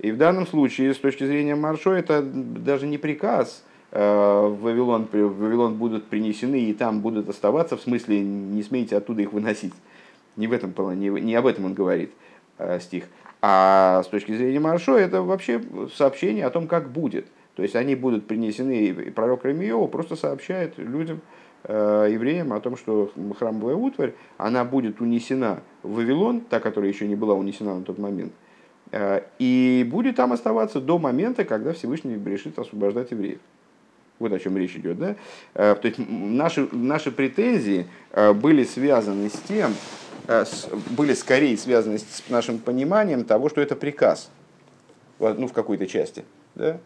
И 0.01 0.11
в 0.11 0.17
данном 0.17 0.47
случае, 0.47 0.93
с 0.93 0.97
точки 0.97 1.23
зрения 1.25 1.55
Маршо, 1.55 1.93
это 1.93 2.21
даже 2.23 2.87
не 2.87 2.97
приказ, 2.97 3.63
э, 3.91 3.99
в 3.99 4.61
Вавилон, 4.61 5.07
в 5.11 5.15
Вавилон 5.15 5.75
будут 5.75 6.07
принесены 6.07 6.59
и 6.59 6.73
там 6.73 7.01
будут 7.01 7.29
оставаться, 7.29 7.77
в 7.77 7.81
смысле, 7.81 8.21
не 8.21 8.63
смейте 8.63 8.97
оттуда 8.97 9.21
их 9.21 9.31
выносить. 9.31 9.73
Не, 10.37 10.47
в 10.47 10.53
этом, 10.53 10.73
не, 10.99 11.09
не 11.09 11.35
об 11.35 11.45
этом 11.45 11.65
он 11.65 11.73
говорит, 11.73 12.11
э, 12.57 12.79
стих. 12.79 13.05
А 13.41 14.01
с 14.03 14.07
точки 14.07 14.35
зрения 14.35 14.59
Маршо, 14.59 14.97
это 14.97 15.21
вообще 15.21 15.61
сообщение 15.95 16.45
о 16.45 16.49
том, 16.49 16.67
как 16.67 16.89
будет. 16.89 17.27
То 17.55 17.63
есть 17.63 17.75
они 17.75 17.95
будут 17.95 18.27
принесены, 18.27 18.87
и 18.87 19.09
пророк 19.11 19.45
Рамио 19.45 19.87
просто 19.87 20.15
сообщает 20.15 20.77
людям, 20.77 21.21
Э, 21.63 22.07
евреям 22.11 22.53
о 22.53 22.59
том, 22.59 22.75
что 22.75 23.11
храмовая 23.37 23.75
утварь, 23.75 24.13
она 24.37 24.65
будет 24.65 24.99
унесена 24.99 25.61
в 25.83 25.93
Вавилон, 25.95 26.41
та, 26.41 26.59
которая 26.59 26.89
еще 26.89 27.07
не 27.07 27.15
была 27.15 27.35
унесена 27.35 27.75
на 27.75 27.83
тот 27.83 27.99
момент, 27.99 28.33
и 29.39 29.87
будет 29.89 30.17
там 30.17 30.33
оставаться 30.33 30.81
до 30.81 30.97
момента, 30.97 31.45
когда 31.45 31.71
Всевышний 31.73 32.21
решит 32.25 32.59
освобождать 32.59 33.11
евреев. 33.11 33.39
Вот 34.19 34.33
о 34.33 34.39
чем 34.39 34.57
речь 34.57 34.75
идет. 34.75 34.99
Да? 34.99 35.15
Э, 35.53 35.75
то 35.75 35.87
есть 35.87 35.97
наши, 35.97 36.67
наши 36.71 37.11
претензии 37.11 37.87
были 38.35 38.63
связаны 38.63 39.29
с 39.29 39.39
тем, 39.47 39.73
были 40.91 41.13
скорее 41.13 41.57
связаны 41.57 41.97
с 41.97 42.23
нашим 42.29 42.59
пониманием 42.59 43.23
того, 43.23 43.49
что 43.49 43.61
это 43.61 43.75
приказ, 43.75 44.29
ну, 45.19 45.47
в 45.47 45.53
какой-то 45.53 45.87
части. 45.87 46.23
Да? 46.55 46.77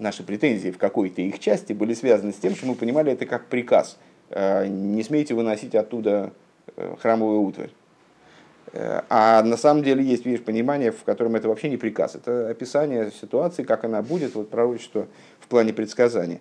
наши 0.00 0.22
претензии 0.22 0.70
в 0.70 0.78
какой-то 0.78 1.22
их 1.22 1.38
части 1.38 1.72
были 1.72 1.94
связаны 1.94 2.32
с 2.32 2.36
тем, 2.36 2.56
что 2.56 2.66
мы 2.66 2.74
понимали 2.74 3.12
это 3.12 3.26
как 3.26 3.46
приказ. 3.46 3.98
Э, 4.30 4.66
не 4.66 5.02
смейте 5.02 5.34
выносить 5.34 5.74
оттуда 5.74 6.32
э, 6.76 6.96
храмовую 7.00 7.42
утварь. 7.42 7.70
Э, 8.72 9.02
а 9.08 9.42
на 9.42 9.56
самом 9.56 9.82
деле 9.82 10.02
есть 10.04 10.24
видишь, 10.24 10.44
понимание, 10.44 10.92
в 10.92 11.04
котором 11.04 11.36
это 11.36 11.48
вообще 11.48 11.68
не 11.68 11.76
приказ. 11.76 12.14
Это 12.14 12.48
описание 12.48 13.10
ситуации, 13.10 13.62
как 13.62 13.84
она 13.84 14.02
будет, 14.02 14.34
вот 14.34 14.50
пророчество 14.50 15.06
в 15.40 15.48
плане 15.48 15.72
предсказания. 15.72 16.40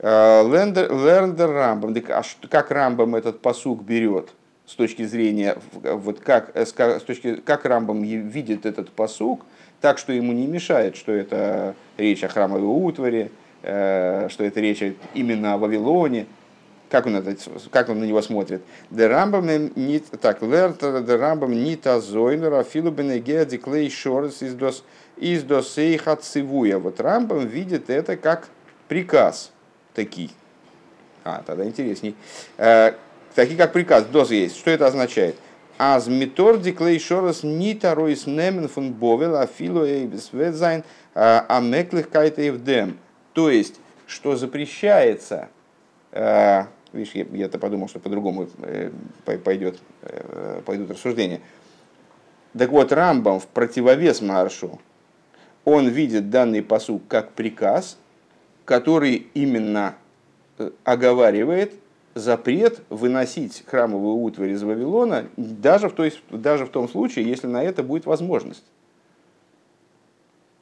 Лерндер 0.00 1.50
Рамбам, 1.50 1.92
а 2.10 2.22
как 2.48 2.70
Рамбам 2.70 3.16
этот 3.16 3.40
посук 3.40 3.82
берет 3.82 4.30
с 4.64 4.74
точки 4.74 5.02
зрения, 5.04 5.56
вот 5.72 6.20
как, 6.20 6.56
с 6.56 6.72
точки, 7.02 7.36
как 7.36 7.64
Рамбам 7.64 8.02
видит 8.02 8.64
этот 8.64 8.90
посук, 8.90 9.44
так, 9.80 9.98
что 9.98 10.12
ему 10.12 10.32
не 10.32 10.46
мешает, 10.46 10.96
что 10.96 11.12
это 11.12 11.74
речь 11.96 12.24
о 12.24 12.28
храмовой 12.28 12.66
утваре, 12.66 13.30
э, 13.62 14.28
что 14.30 14.44
это 14.44 14.60
речь 14.60 14.82
именно 15.14 15.54
о 15.54 15.58
Вавилоне, 15.58 16.26
как 16.90 17.06
он, 17.06 17.16
это, 17.16 17.36
как 17.70 17.88
он 17.88 18.00
на 18.00 18.04
него 18.04 18.22
смотрит. 18.22 18.62
Де 18.90 19.06
рамбам 19.06 19.46
не 19.46 19.98
так 19.98 20.42
лертер 20.42 21.02
де 21.02 21.16
рамбам 21.16 21.52
не 21.52 21.76
та 21.76 22.00
зойнера 22.00 22.62
филу 22.62 22.90
бенегеа 22.90 23.44
диклей 23.44 23.90
шорс 23.90 24.42
из 24.42 24.54
дос 24.54 24.84
из 25.16 25.42
досейха 25.42 26.16
цивуя. 26.16 26.78
Вот 26.78 27.00
рамбам 27.00 27.46
видит 27.46 27.90
это 27.90 28.16
как 28.16 28.48
приказ 28.88 29.52
такие. 29.94 30.30
А, 31.24 31.42
тогда 31.44 31.64
интересней. 31.64 32.14
Э, 32.56 32.92
такие 33.34 33.58
как 33.58 33.72
приказ, 33.72 34.04
доз 34.04 34.30
есть. 34.30 34.56
Что 34.56 34.70
это 34.70 34.86
означает? 34.86 35.36
Аз 35.76 36.08
митор 36.08 36.58
диклей 36.58 36.98
шорос 36.98 37.42
не 37.42 37.74
таройс 37.74 38.26
немен 38.26 38.68
фун 38.68 38.92
бовел, 38.92 39.36
а 39.36 39.46
фило 39.46 39.84
эйбис 39.84 40.30
ветзайн, 40.32 40.82
а 41.14 41.62
кайта. 42.10 42.88
То 43.32 43.50
есть, 43.50 43.76
что 44.06 44.34
запрещается, 44.34 45.48
а, 46.10 46.66
видишь, 46.92 47.12
я, 47.14 47.26
я-то 47.32 47.58
подумал, 47.58 47.88
что 47.88 48.00
по-другому 48.00 48.48
э, 48.62 48.90
пойдет, 49.44 49.78
э, 50.02 50.62
пойдут 50.64 50.90
рассуждения. 50.90 51.40
Так 52.56 52.70
вот, 52.70 52.92
Рамбам 52.92 53.40
в 53.40 53.46
противовес 53.46 54.20
Маршу, 54.20 54.80
он 55.64 55.88
видит 55.88 56.30
данный 56.30 56.62
посуд 56.62 57.02
как 57.08 57.32
приказ, 57.32 57.98
который 58.64 59.28
именно 59.34 59.96
э, 60.58 60.70
оговаривает 60.84 61.74
запрет 62.14 62.82
выносить 62.88 63.64
храмовую 63.66 64.16
утварь 64.16 64.50
из 64.50 64.62
Вавилона 64.62 65.26
даже 65.36 65.88
в, 65.88 65.92
той, 65.92 66.12
даже 66.30 66.66
в 66.66 66.70
том 66.70 66.88
случае, 66.88 67.28
если 67.28 67.46
на 67.46 67.62
это 67.62 67.82
будет 67.82 68.06
возможность. 68.06 68.64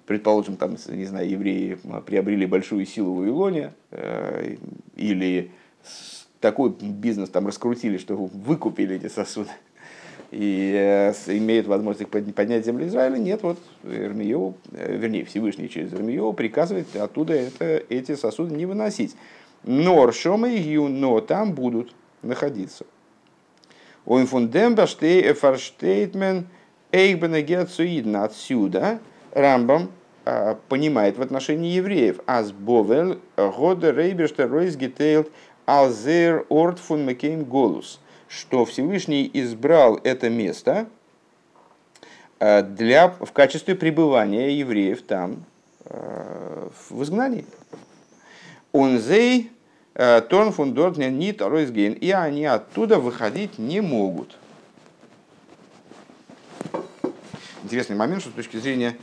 Предположим, 0.07 0.57
там, 0.57 0.77
не 0.89 1.07
знаю, 1.07 1.29
евреи 1.29 1.79
приобрели 2.05 2.47
большую 2.47 2.85
силу 2.87 3.15
в 3.15 3.19
Вавилоне, 3.19 3.73
или 4.95 5.51
такой 6.41 6.71
бизнес 6.71 7.31
там 7.31 7.47
раскрутили, 7.47 7.99
что 7.99 8.17
выкупили 8.17 8.97
эти 8.97 9.09
сосуды, 9.09 9.51
и 10.31 10.73
э, 10.75 11.13
имеют 11.29 11.67
возможность 11.67 12.11
поднять 12.11 12.65
землю 12.65 12.87
Израиля, 12.87 13.17
нет, 13.17 13.43
вот 13.43 13.59
Эрмиев, 13.85 14.55
э, 14.73 14.97
вернее, 14.97 15.25
Всевышний 15.25 15.69
через 15.69 15.93
Эрмиев 15.93 16.35
приказывает 16.37 16.95
оттуда 16.97 17.35
это, 17.35 17.83
эти 17.89 18.15
сосуды 18.15 18.55
не 18.55 18.67
выносить. 18.67 19.17
Нор 19.65 20.13
шома 20.13 20.49
и 20.49 20.77
но 20.77 21.21
там 21.21 21.53
будут 21.53 21.93
находиться. 22.23 22.87
Он 24.05 24.27
фундем 24.27 24.77
фарштейтмен 24.77 26.47
эйбенегецуидна. 26.93 28.25
Отсюда 28.25 29.01
Рамбам 29.33 29.91
а, 30.25 30.59
понимает 30.69 31.19
в 31.19 31.23
отношении 31.23 31.73
евреев. 31.73 32.21
Аз 32.27 32.53
бовел 32.53 33.19
года 33.37 33.91
рейберште 33.91 34.45
ройс 34.45 34.77
гитейлд 34.77 35.31
алзер 35.67 36.47
орт 36.49 36.79
фун 36.79 37.05
мекейм 37.05 37.45
голус. 37.45 38.01
Что 38.29 38.65
Всевышний 38.65 39.31
избрал 39.33 40.01
это 40.03 40.31
место 40.31 40.89
а, 42.41 42.63
для, 42.63 43.09
в 43.09 43.33
качестве 43.33 43.75
пребывания 43.75 44.59
евреев 44.59 45.03
там 45.03 45.45
а, 45.85 46.71
в 46.91 47.03
изгнании. 47.03 47.45
Он 48.73 48.99
зей 48.99 49.51
Э, 49.99 50.21
Торн 50.21 50.53
фун 50.53 50.75
дорт 50.75 50.99
нит 50.99 51.41
ройсгейн. 51.41 51.95
И 51.95 52.11
они 52.11 52.45
оттуда 52.45 52.99
выходить 52.99 53.59
не 53.59 53.81
могут. 53.81 54.37
Интересный 57.65 57.97
момент, 57.97 58.21
что 58.21 58.31
с 58.31 58.35
точки 58.35 58.59
зрения 58.59 58.97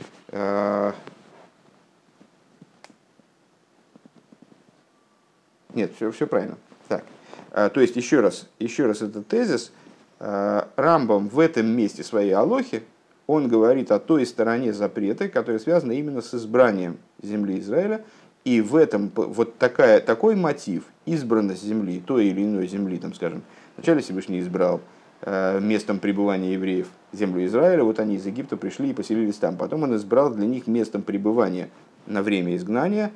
Нет, 5.74 5.92
все, 5.96 6.10
все 6.10 6.26
правильно. 6.26 6.56
Так. 6.88 7.04
Э, 7.52 7.68
то 7.72 7.80
есть, 7.80 7.96
еще 7.96 8.20
раз, 8.20 8.48
еще 8.58 8.86
раз 8.86 9.02
этот 9.02 9.26
тезис. 9.28 9.72
Рамбам 10.20 11.28
в 11.28 11.38
этом 11.38 11.66
месте 11.66 12.02
своей 12.02 12.30
Алохи, 12.30 12.84
он 13.26 13.48
говорит 13.48 13.90
о 13.90 13.98
той 13.98 14.24
стороне 14.24 14.72
запрета, 14.72 15.28
которая 15.28 15.58
связана 15.58 15.92
именно 15.92 16.22
с 16.22 16.32
избранием 16.34 16.98
земли 17.22 17.58
Израиля, 17.58 18.04
и 18.44 18.60
в 18.60 18.76
этом 18.76 19.10
вот 19.14 19.58
такая, 19.58 20.00
такой 20.00 20.36
мотив, 20.36 20.84
избранность 21.06 21.64
земли, 21.64 22.02
той 22.04 22.26
или 22.26 22.42
иной 22.42 22.66
земли, 22.66 22.98
там, 22.98 23.14
скажем, 23.14 23.42
вначале 23.76 24.02
Всевышний 24.02 24.40
избрал 24.40 24.80
э, 25.22 25.58
местом 25.60 25.98
пребывания 25.98 26.52
евреев 26.52 26.88
землю 27.12 27.44
Израиля, 27.46 27.84
вот 27.84 27.98
они 27.98 28.16
из 28.16 28.26
Египта 28.26 28.56
пришли 28.56 28.90
и 28.90 28.94
поселились 28.94 29.36
там. 29.36 29.56
Потом 29.56 29.82
он 29.82 29.96
избрал 29.96 30.30
для 30.30 30.46
них 30.46 30.66
местом 30.66 31.02
пребывания 31.02 31.70
на 32.06 32.22
время 32.22 32.56
изгнания 32.56 33.12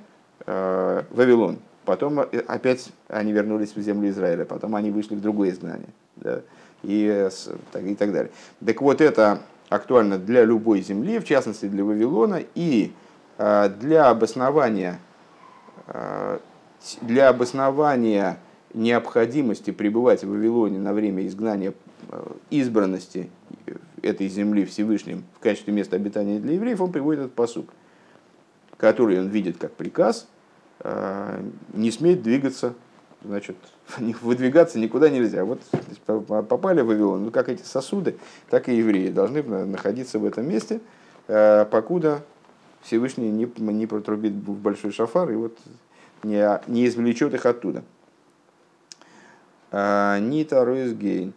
Вавилон. 0.46 1.58
Потом 1.88 2.20
э, 2.20 2.26
опять 2.46 2.90
они 3.08 3.32
вернулись 3.32 3.74
в 3.74 3.80
землю 3.80 4.10
Израиля, 4.10 4.44
потом 4.44 4.76
они 4.76 4.90
вышли 4.90 5.14
в 5.14 5.20
другое 5.20 5.50
изгнание. 5.50 5.88
Да, 6.16 6.42
и, 6.82 7.28
и 7.74 7.94
так 7.94 8.12
далее. 8.12 8.30
Так 8.64 8.82
вот 8.82 9.00
это 9.00 9.40
актуально 9.68 10.18
для 10.18 10.44
любой 10.44 10.82
земли, 10.82 11.18
в 11.18 11.24
частности 11.24 11.66
для 11.66 11.84
Вавилона, 11.84 12.42
и 12.54 12.92
для 13.38 14.08
обоснования 14.10 14.98
Э, 15.88 16.38
для 17.00 17.30
обоснования 17.30 18.38
необходимости 18.74 19.70
пребывать 19.70 20.22
в 20.22 20.28
Вавилоне 20.28 20.78
на 20.78 20.92
время 20.92 21.26
изгнания 21.26 21.72
э, 22.10 22.26
избранности 22.50 23.30
этой 24.02 24.28
земли 24.28 24.66
Всевышним 24.66 25.24
в 25.34 25.40
качестве 25.40 25.72
места 25.72 25.96
обитания 25.96 26.38
для 26.38 26.54
евреев, 26.54 26.80
он 26.80 26.92
приводит 26.92 27.20
этот 27.20 27.34
посук, 27.34 27.70
который 28.76 29.18
он 29.18 29.28
видит 29.28 29.56
как 29.56 29.72
приказ, 29.72 30.28
э, 30.28 30.37
не 30.84 31.90
сметь 31.90 32.22
двигаться, 32.22 32.74
значит, 33.24 33.56
выдвигаться 34.22 34.78
никуда 34.78 35.08
нельзя. 35.08 35.44
Вот 35.44 35.60
попали 36.26 36.80
в 36.82 36.86
Вавилон, 36.86 37.24
ну 37.24 37.30
как 37.30 37.48
эти 37.48 37.62
сосуды, 37.62 38.16
так 38.50 38.68
и 38.68 38.76
евреи 38.76 39.10
должны 39.10 39.42
находиться 39.42 40.18
в 40.18 40.24
этом 40.24 40.48
месте, 40.48 40.80
покуда 41.26 42.22
Всевышний 42.82 43.30
не, 43.30 43.50
не 43.56 43.86
протрубит 43.86 44.32
в 44.32 44.60
большой 44.60 44.92
шафар 44.92 45.30
и 45.30 45.34
вот 45.34 45.58
не, 46.22 46.60
не 46.66 46.86
извлечет 46.86 47.34
их 47.34 47.46
оттуда. 47.46 47.82
А, 49.70 50.18
Нита 50.18 50.64
Ройсгейн. 50.64 51.32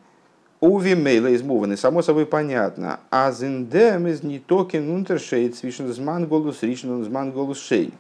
Уви 0.60 0.94
мейла 0.94 1.34
измуваны, 1.36 1.76
само 1.76 2.04
собой 2.04 2.28
понятно. 2.28 3.00
А 3.10 3.32
зиндем 3.32 4.08
из 4.08 4.22
нитокен 4.22 4.92
унтершейд 4.92 5.56
свишен 5.56 5.92
зман 5.92 6.28
голос 6.28 6.62
ришен 6.62 7.04
зман 7.04 7.32
голос 7.32 7.58
шей. 7.60 7.92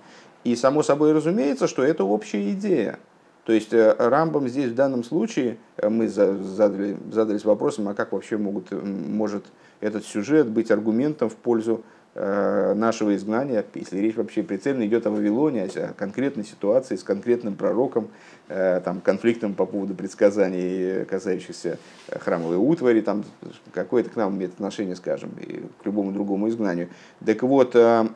И 0.44 0.56
само 0.56 0.84
собой 0.84 1.14
разумеется, 1.14 1.68
что 1.68 1.84
это 1.84 2.04
общая 2.04 2.52
идея. 2.52 3.00
То 3.46 3.54
есть 3.54 3.74
э, 3.74 3.96
Рамбам 3.98 4.48
здесь 4.48 4.72
в 4.72 4.76
данном 4.76 5.04
случае, 5.04 5.58
э, 5.78 5.90
мы 5.90 6.08
задали, 6.08 6.98
задались 7.12 7.44
вопросом, 7.44 7.88
а 7.88 7.94
как 7.94 8.12
вообще 8.12 8.38
могут, 8.38 8.72
может 8.72 9.46
этот 9.80 10.06
сюжет 10.06 10.48
быть 10.48 10.72
аргументом 10.72 11.30
в 11.30 11.36
пользу 11.36 11.84
Э, 12.14 12.74
нашего 12.74 13.16
изгнания, 13.16 13.64
если 13.74 14.00
речь 14.00 14.18
вообще 14.18 14.44
прицельно 14.44 14.86
идет 14.86 15.08
о 15.08 15.12
Вавилоне, 15.12 15.64
о 15.64 15.94
конкретной 15.94 16.44
ситуации 16.44 16.98
с 16.98 17.04
конкретным 17.04 17.56
пророком, 17.56 18.10
э, 18.50 18.82
там, 18.84 19.00
конфликтом 19.00 19.54
по 19.54 19.66
поводу 19.66 19.96
предсказаний, 19.96 21.06
касающихся 21.06 21.78
храмовой 22.10 22.58
утвари, 22.58 23.00
там, 23.00 23.24
какое-то 23.72 24.10
к 24.10 24.18
нам 24.18 24.36
имеет 24.36 24.52
отношение, 24.56 24.98
скажем, 24.98 25.32
и 25.40 25.64
к 25.82 25.86
любому 25.86 26.12
другому 26.12 26.50
изгнанию. 26.50 26.90
Так 27.26 27.44
вот, 27.44 27.78
э, 27.78 28.10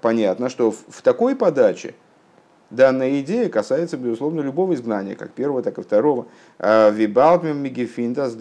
понятно, 0.00 0.48
что 0.48 0.70
в 0.70 1.02
такой 1.02 1.36
подаче 1.36 1.94
Данная 2.70 3.20
идея 3.20 3.48
касается, 3.48 3.96
безусловно, 3.96 4.42
любого 4.42 4.74
изгнания, 4.74 5.16
как 5.16 5.32
первого, 5.32 5.60
так 5.60 5.78
и 5.78 5.82
второго. 5.82 6.26
А, 6.60 6.90
Вибалтмим 6.90 7.58
мигефинтас 7.58 8.36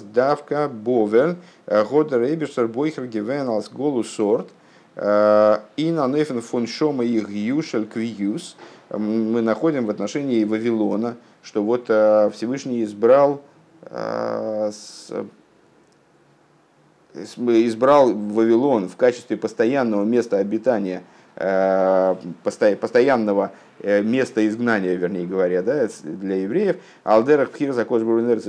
давка 0.00 0.68
бовен 0.68 1.36
а, 1.66 1.84
год 1.84 2.12
рейберсер 2.12 2.66
бойхер 2.66 3.06
гивен 3.06 3.48
als 3.48 3.72
голу 3.72 4.02
сорт 4.02 4.48
а, 4.96 5.62
и 5.76 5.92
на 5.92 6.08
нефен 6.08 6.40
фон 6.40 6.66
шома 6.66 7.04
их 7.04 7.30
юшель 7.30 7.86
квиюс 7.86 8.56
мы 8.90 9.42
находим 9.42 9.86
в 9.86 9.90
отношении 9.90 10.42
Вавилона, 10.44 11.16
что 11.42 11.62
вот 11.62 11.84
Всевышний 11.84 12.82
избрал 12.84 13.42
избрал 17.16 18.12
Вавилон 18.12 18.88
в 18.88 18.96
качестве 18.96 19.36
постоянного 19.36 20.04
места 20.04 20.38
обитания– 20.38 21.02
Э, 21.38 22.16
постоянного 22.80 23.52
э, 23.80 24.00
места 24.00 24.46
изгнания, 24.48 24.94
вернее 24.94 25.26
говоря, 25.26 25.60
да, 25.60 25.86
для 26.02 26.36
евреев. 26.36 26.76
Алдерах 27.04 27.50
Пхир 27.50 27.74
Закош 27.74 28.00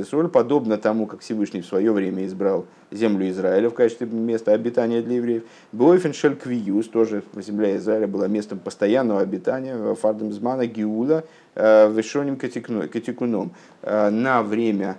Соль, 0.10 0.30
подобно 0.30 0.78
тому, 0.78 1.06
как 1.06 1.20
Всевышний 1.20 1.60
в 1.60 1.66
свое 1.66 1.92
время 1.92 2.26
избрал 2.26 2.66
землю 2.90 3.30
Израиля 3.30 3.70
в 3.70 3.74
качестве 3.74 4.08
места 4.08 4.54
обитания 4.54 5.02
для 5.02 5.18
евреев. 5.18 5.44
Бойфен 5.74 6.14
Квиюс, 6.14 6.88
тоже 6.88 7.24
земля 7.36 7.76
Израиля 7.76 8.08
была 8.08 8.30
местом 8.30 8.58
постоянного 8.58 9.20
обитания, 9.20 9.94
Фардам 9.96 10.32
Змана 10.32 10.66
Гиула, 10.66 11.26
э, 11.56 11.92
Вешоним 11.92 12.38
Катикуном. 12.38 13.52
На 13.84 14.44
время 14.44 14.96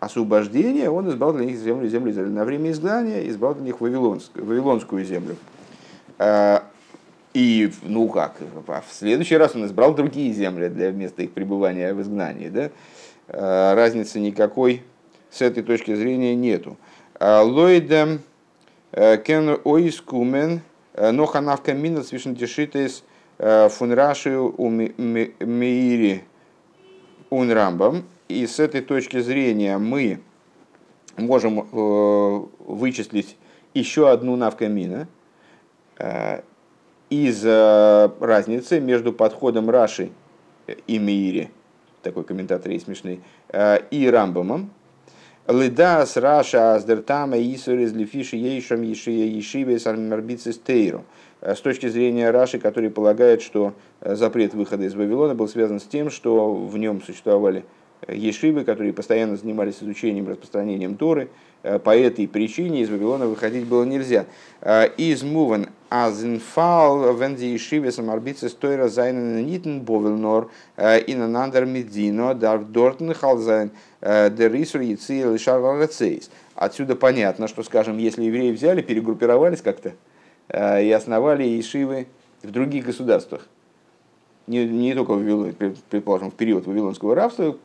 освобождения 0.00 0.90
он 0.90 1.08
избрал 1.10 1.32
для 1.32 1.44
них 1.44 1.56
землю, 1.56 1.88
землю 1.88 2.10
Израиля. 2.10 2.30
На 2.30 2.44
время 2.44 2.70
изгнания 2.70 3.28
избрал 3.28 3.54
для 3.54 3.64
них 3.64 3.80
Вавилонскую, 3.80 4.44
Вавилонскую 4.44 5.04
землю. 5.04 5.36
И, 7.34 7.72
ну 7.82 8.08
как, 8.08 8.36
а 8.68 8.80
в 8.80 8.92
следующий 8.92 9.36
раз 9.36 9.56
он 9.56 9.66
избрал 9.66 9.92
другие 9.92 10.32
земли 10.32 10.68
для 10.68 10.92
места 10.92 11.22
их 11.22 11.32
пребывания 11.32 11.92
в 11.92 12.00
изгнании. 12.00 12.48
Да? 12.48 12.70
А, 13.28 13.74
разницы 13.74 14.20
никакой 14.20 14.82
с 15.30 15.42
этой 15.42 15.64
точки 15.64 15.94
зрения 15.94 16.36
нету. 16.36 16.76
Лойдем 17.20 18.20
э, 18.92 19.18
кен 19.18 19.58
оискумен 19.64 20.60
э, 20.94 21.10
ноханавка 21.10 21.72
мина 21.72 22.02
свишнтишитес 22.02 23.02
э, 23.38 23.68
фунрашию 23.68 24.54
у 24.56 24.68
миири 24.70 26.24
унрамбам. 27.30 28.04
И 28.28 28.46
с 28.46 28.58
этой 28.58 28.80
точки 28.80 29.20
зрения 29.20 29.78
мы 29.78 30.20
можем 31.16 31.68
вычислить 32.58 33.36
еще 33.74 34.10
одну 34.10 34.36
навкамина, 34.36 35.08
из 37.10 37.44
э, 37.44 38.10
разницы 38.20 38.80
между 38.80 39.12
подходом 39.12 39.70
Раши 39.70 40.10
и 40.86 40.98
Миири, 40.98 41.50
такой 42.02 42.24
комментатор 42.24 42.72
есть 42.72 42.86
смешный, 42.86 43.20
э, 43.50 43.78
и 43.90 44.08
Рамбамом, 44.08 44.70
Лидас 45.46 46.16
Раша 46.16 46.74
Аздертама 46.74 47.38
Исур 47.38 47.78
из 47.78 47.92
Лефиши 47.92 48.36
Ейшам 48.36 48.82
Ешия 48.82 49.28
Ешиве 49.28 49.78
Сармарбицис 49.78 50.58
Тейру. 50.58 51.04
С 51.42 51.60
точки 51.60 51.86
зрения 51.88 52.30
Раши, 52.30 52.58
который 52.58 52.88
полагает, 52.88 53.42
что 53.42 53.74
запрет 54.00 54.54
выхода 54.54 54.84
из 54.84 54.94
Вавилона 54.94 55.34
был 55.34 55.46
связан 55.46 55.80
с 55.80 55.84
тем, 55.84 56.08
что 56.08 56.54
в 56.54 56.78
нем 56.78 57.02
существовали 57.02 57.66
ешивы, 58.08 58.64
которые 58.64 58.92
постоянно 58.92 59.36
занимались 59.36 59.82
изучением, 59.82 60.28
распространением 60.28 60.96
Торы. 60.96 61.28
По 61.62 61.96
этой 61.96 62.28
причине 62.28 62.82
из 62.82 62.90
Вавилона 62.90 63.26
выходить 63.26 63.64
было 63.64 63.84
нельзя. 63.84 64.26
איז 64.98 65.22
מובן 65.22 65.68
אז 65.88 66.16
אין 66.16 66.59
פאל, 66.59 67.16
ווען 67.16 67.36
די 67.36 67.54
ישיבות 67.54 67.90
המרביצים 67.90 68.50
תורה 68.50 68.88
זיינען 68.88 69.46
ניט 69.46 69.63
אין 69.63 69.80
בבל 69.80 70.15
נאר 70.15 70.50
אין 70.76 71.26
אן 71.26 71.37
אנדער 71.37 71.64
מדינה, 71.64 72.34
דארף 72.34 72.58
דארטן 72.58 73.14
חל 73.14 73.30
זיין, 73.30 73.70
דער 74.02 74.52
איסור 74.52 74.82
יציאה 74.82 75.22
לשאר 75.22 75.62
Отсюда 76.54 76.96
понятно, 76.96 77.48
что, 77.48 77.62
скажем, 77.62 77.96
если 77.96 78.24
евреи 78.24 78.52
взяли, 78.52 78.82
перегруппировались 78.82 79.62
как-то 79.62 79.94
и 80.52 80.90
основали 80.90 81.44
Ешивы 81.44 82.08
в 82.42 82.50
других 82.50 82.84
государствах, 82.84 83.48
не, 84.46 84.66
не 84.66 84.94
только 84.94 85.12
в 85.12 85.18
Вавилоне, 85.18 85.52
предположим, 85.52 86.30
в 86.30 86.34
период 86.34 86.66
вавилонского 86.66 87.14
рабства, 87.14 87.56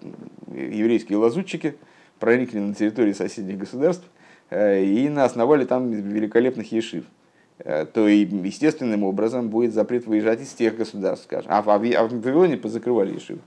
еврейские 0.48 1.18
лазутчики 1.18 1.76
проникли 2.20 2.60
на 2.60 2.74
территории 2.74 3.14
соседних 3.14 3.58
государств 3.58 4.06
и 4.52 5.14
основали 5.18 5.66
там 5.66 5.92
великолепных 5.92 6.72
ешив– 6.72 7.06
Э, 7.60 7.86
то 7.86 8.08
и 8.08 8.20
естественным 8.20 9.04
образом 9.04 9.50
будет 9.50 9.74
запрет 9.74 10.08
выезжать 10.08 10.42
из 10.42 10.50
тех 10.54 10.78
государств, 10.78 11.26
скажем. 11.26 11.52
А 11.52 11.62
в, 11.62 11.70
а 11.70 12.08
Вавилоне 12.08 12.56
позакрывали 12.56 13.14
Ешиву. 13.14 13.40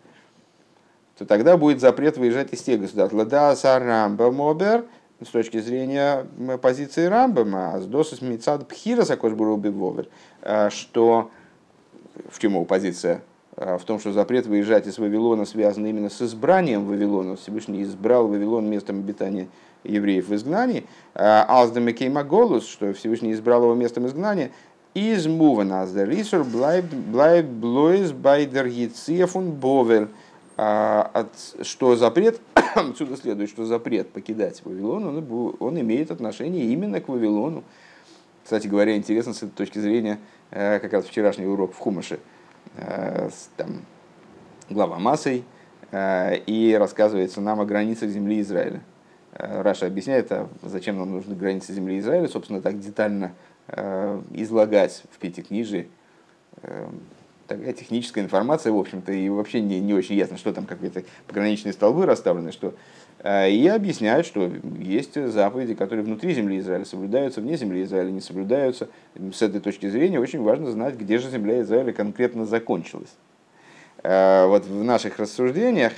То 1.16 1.24
тогда 1.24 1.56
будет 1.56 1.80
запрет 1.80 2.18
выезжать 2.18 2.52
из 2.52 2.60
тех 2.62 2.80
государств. 2.80 3.16
Лада 3.16 3.56
Сарамба 3.56 4.30
Мобер, 4.30 4.84
с 5.24 5.28
точки 5.28 5.60
зрения 5.60 6.26
позиции 6.60 7.06
Рамбама, 7.06 7.80
с 7.80 7.86
досыс 7.86 8.20
мицад 8.20 8.68
пхира 8.68 9.04
сакош 9.04 9.32
вовер, 9.32 10.08
э, 10.42 10.68
что 10.68 11.30
в 12.28 12.38
чем 12.38 12.52
его 12.52 12.64
позиция? 12.64 13.22
Э, 13.56 13.76
в 13.78 13.84
том, 13.84 13.98
что 13.98 14.12
запрет 14.12 14.46
выезжать 14.46 14.86
из 14.86 14.98
Вавилона 14.98 15.44
связан 15.44 15.86
именно 15.86 16.08
с 16.08 16.22
избранием 16.22 16.86
Вавилона. 16.86 17.36
Всевышний 17.36 17.82
избрал 17.82 18.28
Вавилон 18.28 18.68
местом 18.68 19.00
обитания 19.00 19.48
евреев 19.84 20.28
в 20.28 20.34
изгнании, 20.34 20.84
а, 21.14 21.44
Алздамекейма 21.48 22.22
Голус, 22.22 22.66
что 22.66 22.92
Всевышний 22.92 23.32
избрал 23.32 23.64
его 23.64 23.74
местом 23.74 24.06
изгнания, 24.06 24.52
из 24.94 25.26
Мувана 25.26 25.84
the 25.84 26.04
Рисур 26.04 26.44
Блайб 26.44 27.46
Блойс 27.46 28.12
Байдер 28.12 28.66
Яцефун 28.66 29.52
Бовер, 29.52 30.08
а, 30.56 31.26
что 31.62 31.96
запрет, 31.96 32.40
отсюда 32.74 33.16
следует, 33.16 33.50
что 33.50 33.64
запрет 33.64 34.10
покидать 34.10 34.62
Вавилон, 34.64 35.04
он, 35.06 35.56
он 35.58 35.80
имеет 35.80 36.10
отношение 36.10 36.66
именно 36.66 37.00
к 37.00 37.08
Вавилону. 37.08 37.64
Кстати 38.44 38.66
говоря, 38.66 38.96
интересно 38.96 39.34
с 39.34 39.38
этой 39.38 39.50
точки 39.50 39.78
зрения, 39.78 40.18
как 40.52 40.92
раз 40.92 41.06
вчерашний 41.06 41.46
урок 41.46 41.72
в 41.72 41.78
Хумаше, 41.78 42.18
э, 42.76 43.30
там, 43.56 43.82
глава 44.68 44.98
массой, 44.98 45.44
э, 45.90 46.38
и 46.46 46.74
рассказывается 46.74 47.40
нам 47.40 47.60
о 47.60 47.64
границах 47.64 48.10
земли 48.10 48.40
Израиля. 48.40 48.82
Э, 49.32 49.62
Раша 49.62 49.86
объясняет, 49.86 50.30
а 50.30 50.48
зачем 50.62 50.98
нам 50.98 51.12
нужны 51.12 51.34
границы 51.34 51.72
земли 51.72 51.98
Израиля, 51.98 52.28
собственно, 52.28 52.60
так 52.60 52.78
детально 52.78 53.32
э, 53.68 54.20
излагать 54.32 55.02
в 55.10 55.18
Пятикнижии. 55.18 55.88
Э, 57.52 57.56
такая 57.56 57.72
техническая 57.72 58.24
информация, 58.24 58.72
в 58.72 58.78
общем-то, 58.78 59.12
и 59.12 59.28
вообще 59.28 59.60
не, 59.60 59.80
не 59.80 59.94
очень 59.94 60.16
ясно, 60.16 60.36
что 60.36 60.52
там 60.52 60.66
какие-то 60.66 61.04
пограничные 61.26 61.72
столбы 61.72 62.06
расставлены, 62.06 62.52
что 62.52 62.74
и 63.24 63.70
объясняют, 63.72 64.26
что 64.26 64.50
есть 64.80 65.14
заповеди, 65.14 65.74
которые 65.74 66.04
внутри 66.04 66.34
земли 66.34 66.58
Израиля 66.58 66.84
соблюдаются, 66.84 67.40
вне 67.40 67.56
земли 67.56 67.84
Израиля 67.84 68.10
не 68.10 68.20
соблюдаются. 68.20 68.88
С 69.32 69.42
этой 69.42 69.60
точки 69.60 69.88
зрения 69.88 70.18
очень 70.18 70.42
важно 70.42 70.72
знать, 70.72 70.96
где 70.96 71.18
же 71.18 71.30
земля 71.30 71.60
Израиля 71.60 71.92
конкретно 71.92 72.46
закончилась. 72.46 73.14
Вот 74.02 74.66
в 74.66 74.82
наших 74.82 75.20
рассуждениях 75.20 75.92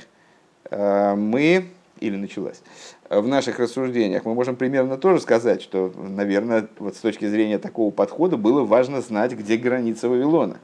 мы, 0.69 1.65
или 1.99 2.15
началась, 2.15 2.61
в 3.09 3.27
наших 3.27 3.57
рассуждениях, 3.57 4.23
мы 4.23 4.35
можем 4.35 4.55
примерно 4.55 4.95
тоже 4.97 5.19
сказать, 5.19 5.63
что, 5.63 5.91
наверное, 5.97 6.67
вот 6.77 6.95
с 6.95 6.99
точки 6.99 7.25
зрения 7.27 7.57
такого 7.57 7.89
подхода 7.89 8.37
было 8.37 8.63
важно 8.63 9.01
знать, 9.01 9.33
где 9.33 9.57
граница 9.57 10.09
Вавилона. 10.09 10.59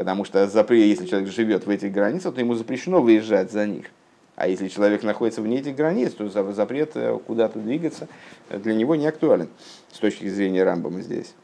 Потому 0.00 0.24
что 0.24 0.38
если 0.42 1.04
человек 1.04 1.28
живет 1.28 1.66
в 1.66 1.68
этих 1.68 1.92
границах, 1.92 2.32
то 2.32 2.40
ему 2.40 2.54
запрещено 2.54 3.02
выезжать 3.02 3.52
за 3.52 3.66
них. 3.66 3.84
А 4.34 4.48
если 4.48 4.68
человек 4.68 5.02
находится 5.02 5.42
вне 5.42 5.58
этих 5.58 5.76
границ, 5.76 6.14
то 6.14 6.26
запрет 6.30 6.96
куда-то 7.26 7.58
двигаться 7.58 8.08
для 8.48 8.72
него 8.72 8.96
не 8.96 9.06
актуален 9.06 9.50
с 9.92 9.98
точки 9.98 10.26
зрения 10.26 10.64
Рамбама 10.64 11.02
здесь. 11.02 11.34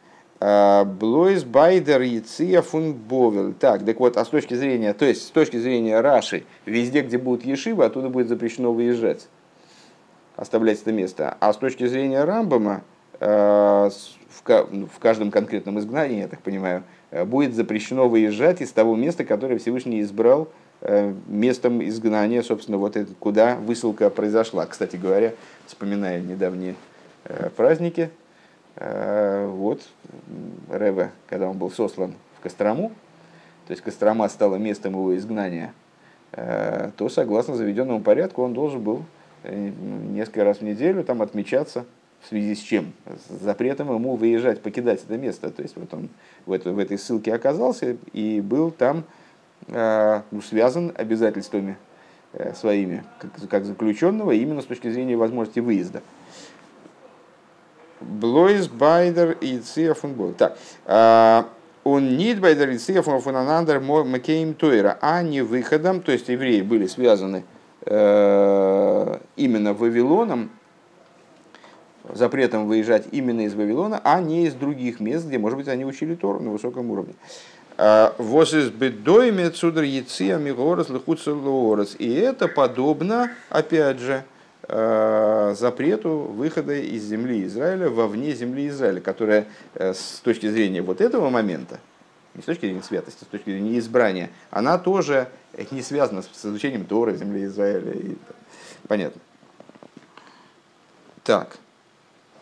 Блойс 0.40 1.44
Байдер 1.44 2.00
Яция 2.00 2.62
фун 2.62 2.94
Бовел. 2.94 3.52
Так, 3.52 3.84
так 3.84 4.00
вот, 4.00 4.16
а 4.16 4.24
с 4.24 4.28
точки 4.28 4.54
зрения, 4.54 4.94
то 4.94 5.04
есть 5.04 5.26
с 5.26 5.30
точки 5.30 5.58
зрения 5.58 6.00
Раши, 6.00 6.44
везде, 6.64 7.02
где 7.02 7.18
будут 7.18 7.44
ешивы, 7.44 7.84
оттуда 7.84 8.08
будет 8.08 8.28
запрещено 8.28 8.72
выезжать, 8.72 9.28
оставлять 10.34 10.80
это 10.80 10.92
место. 10.92 11.36
А 11.40 11.52
с 11.52 11.58
точки 11.58 11.86
зрения 11.86 12.24
Рамбама, 12.24 12.84
э, 13.20 13.90
ну, 14.70 14.86
в 14.86 14.98
каждом 14.98 15.30
конкретном 15.30 15.78
изгнании, 15.78 16.20
я 16.20 16.28
так 16.28 16.40
понимаю, 16.40 16.78
э, 16.78 16.95
будет 17.10 17.54
запрещено 17.54 18.08
выезжать 18.08 18.60
из 18.60 18.72
того 18.72 18.96
места, 18.96 19.24
которое 19.24 19.58
Всевышний 19.58 20.00
избрал 20.00 20.48
э, 20.80 21.12
местом 21.26 21.82
изгнания, 21.86 22.42
собственно, 22.42 22.78
вот 22.78 22.96
это, 22.96 23.12
куда 23.18 23.56
высылка 23.56 24.10
произошла. 24.10 24.66
Кстати 24.66 24.96
говоря, 24.96 25.34
вспоминая 25.66 26.20
недавние 26.20 26.74
праздники, 27.56 28.10
Э, 28.76 29.46
вот 29.46 29.80
Реве, 30.70 31.10
когда 31.28 31.48
он 31.48 31.56
был 31.56 31.70
сослан 31.70 32.14
в 32.38 32.42
Кострому, 32.42 32.90
то 33.66 33.72
есть 33.72 33.82
Кострома 33.82 34.28
стала 34.28 34.56
местом 34.56 34.92
его 34.92 35.16
изгнания, 35.16 35.72
э, 36.32 36.90
то 36.96 37.08
согласно 37.08 37.56
заведенному 37.56 38.00
порядку 38.00 38.42
он 38.42 38.52
должен 38.52 38.82
был 38.82 39.02
э, 39.44 39.70
несколько 40.10 40.44
раз 40.44 40.58
в 40.58 40.62
неделю 40.62 41.04
там 41.04 41.22
отмечаться, 41.22 41.86
в 42.26 42.28
связи 42.28 42.56
с 42.56 42.58
чем? 42.58 42.92
С 43.06 43.44
запретом 43.44 43.94
ему 43.94 44.16
выезжать, 44.16 44.60
покидать 44.60 45.02
это 45.04 45.16
место. 45.16 45.50
То 45.50 45.62
есть 45.62 45.76
вот 45.76 45.94
он 45.94 46.08
в, 46.44 46.52
это, 46.52 46.72
в 46.72 46.78
этой 46.80 46.98
ссылке 46.98 47.32
оказался 47.32 47.96
и 48.12 48.40
был 48.40 48.72
там 48.72 49.04
ну, 49.68 50.42
связан 50.42 50.92
обязательствами 50.96 51.76
своими, 52.54 53.04
как, 53.20 53.48
как 53.48 53.64
заключенного, 53.64 54.32
именно 54.32 54.60
с 54.60 54.66
точки 54.66 54.90
зрения 54.90 55.16
возможности 55.16 55.60
выезда. 55.60 56.02
Блойс 58.00 58.68
байдер 58.68 59.38
и 59.40 59.58
циафунбол. 59.58 60.32
Так, 60.32 60.58
а, 60.84 61.48
он 61.84 62.16
нит 62.16 62.40
байдер 62.40 62.70
и 62.70 62.78
циафунанандер 62.78 63.80
макеем 63.80 64.54
тойра, 64.54 64.98
а 65.00 65.22
не 65.22 65.42
выходом, 65.42 66.02
то 66.02 66.10
есть 66.10 66.28
евреи 66.28 66.60
были 66.60 66.88
связаны 66.88 67.44
э, 67.82 69.18
именно 69.36 69.72
Вавилоном, 69.72 70.50
запретом 72.14 72.66
выезжать 72.66 73.06
именно 73.12 73.42
из 73.42 73.54
Вавилона, 73.54 74.00
а 74.04 74.20
не 74.20 74.46
из 74.46 74.54
других 74.54 75.00
мест, 75.00 75.26
где, 75.26 75.38
может 75.38 75.58
быть, 75.58 75.68
они 75.68 75.84
учили 75.84 76.14
Тору 76.14 76.40
на 76.40 76.50
высоком 76.50 76.90
уровне. 76.90 77.14
А, 77.78 78.14
Вос 78.18 78.54
из 78.54 78.70
бедойме 78.70 79.50
цудр 79.50 79.82
яция 79.82 80.38
мигорос 80.38 80.88
лихуцелорос. 80.88 81.96
И 81.98 82.12
это 82.14 82.48
подобно, 82.48 83.30
опять 83.50 83.98
же, 83.98 84.24
Э, 84.68 85.54
запрету 85.56 86.10
выхода 86.10 86.74
из 86.74 87.04
земли 87.04 87.44
Израиля 87.44 87.88
вовне 87.88 88.32
земли 88.32 88.66
Израиля, 88.66 89.00
которая 89.00 89.46
э, 89.74 89.94
с 89.94 90.20
точки 90.24 90.48
зрения 90.48 90.82
вот 90.82 91.00
этого 91.00 91.30
момента, 91.30 91.78
не 92.34 92.42
с 92.42 92.46
точки 92.46 92.62
зрения 92.62 92.82
святости, 92.82 93.22
с 93.22 93.26
точки 93.28 93.50
зрения 93.50 93.78
избрания, 93.78 94.28
она 94.50 94.76
тоже 94.78 95.28
не 95.70 95.82
связана 95.82 96.22
с 96.22 96.44
изучением 96.44 96.84
Торы 96.84 97.14
земли 97.14 97.44
Израиля. 97.44 97.92
И, 97.92 98.16
понятно. 98.88 99.20
Так, 101.22 101.58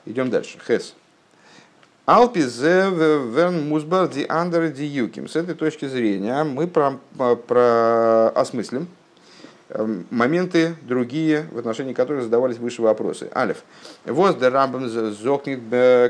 идем 0.07 0.30
дальше. 0.30 0.59
Хес. 0.66 0.94
Алпизе 2.07 2.90
верн 2.90 3.68
музбар 3.68 4.09
ди 4.09 4.26
андер 4.28 4.68
ди 4.70 4.84
юким. 4.84 5.28
С 5.28 5.36
этой 5.36 5.55
точки 5.55 5.86
зрения 5.86 6.44
мы 6.44 6.66
про, 6.66 6.98
про 7.46 8.28
осмыслим, 8.30 8.88
Эм, 9.70 10.07
моменты 10.11 10.76
другие, 10.82 11.46
в 11.50 11.59
отношении 11.59 11.94
которых 11.94 12.22
задавались 12.22 12.59
выше 12.59 12.80
вопросы. 12.80 13.28
Алиф. 13.34 13.64
Воз 14.05 14.36
де 14.36 14.48
рамбам 14.48 14.88
зокнит 14.88 15.61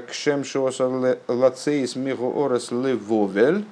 кшем 0.07 0.45
шоса 0.45 1.19
лацеис 1.29 1.97
мигу 1.97 2.45
орес 2.45 2.71
левовель. 2.73 3.65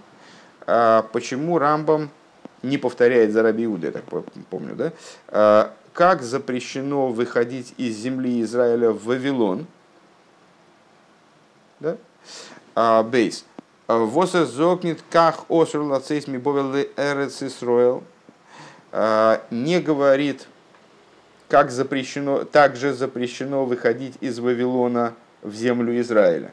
А 0.67 1.03
почему 1.13 1.59
Рамбам 1.59 2.11
не 2.63 2.79
повторяет 2.79 3.33
за 3.33 3.43
Раби 3.43 3.65
Иуда, 3.65 3.89
я 3.89 3.93
так 3.93 4.05
помню, 4.49 4.77
да? 4.77 4.93
А, 5.27 5.75
как 5.93 6.23
запрещено 6.23 7.09
выходить 7.09 7.75
из 7.77 7.97
земли 7.97 8.41
Израиля 8.43 8.93
в 8.93 9.05
Вавилон? 9.05 9.67
Да? 11.83 11.97
А, 12.77 13.03
бейс. 13.03 13.45
Воса 13.89 14.47
зокнит 14.47 15.03
ках 15.11 15.45
оср 15.49 15.81
лацеис 15.81 16.29
мибовел 16.29 16.75
эрец 16.97 17.43
Исроэл. 17.43 18.05
А, 18.93 19.43
не 19.51 19.81
говорит, 19.81 20.47
как 21.49 21.73
запрещено, 21.73 22.45
также 22.45 22.95
запрещено 22.95 23.65
выходить 23.65 24.15
из 24.21 24.39
Вавилона 24.39 25.15
в 25.43 25.53
землю 25.55 26.01
Израиля. 26.01 26.53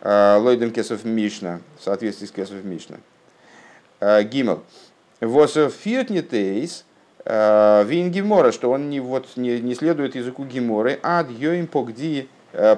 А, 0.00 0.38
Лойден 0.38 0.70
Кесов 0.70 1.04
Мишна, 1.04 1.60
в 1.80 1.82
соответствии 1.82 2.26
с 2.26 2.30
Кесов 2.30 2.62
Мишна. 2.64 2.98
А, 3.98 4.22
Гимел. 4.22 4.62
Восов 5.20 5.74
фиртнитейс 5.74 6.84
вин 7.26 8.10
гимора, 8.10 8.52
что 8.52 8.70
он 8.70 8.88
не, 8.88 9.00
вот, 9.00 9.36
не, 9.36 9.60
не 9.60 9.74
следует 9.74 10.14
языку 10.14 10.44
гиморы, 10.44 10.98
ад 11.02 11.28
йоим 11.28 11.66
погди 11.66 12.28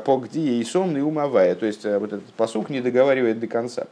погди 0.05 0.61
и 0.61 0.65
сомный 0.65 1.03
умовая. 1.03 1.55
То 1.55 1.67
есть 1.67 1.85
вот 1.85 2.13
этот 2.13 2.33
посук 2.35 2.71
не 2.71 2.81
договаривает 2.81 3.39
до 3.39 3.47
конца 3.47 3.87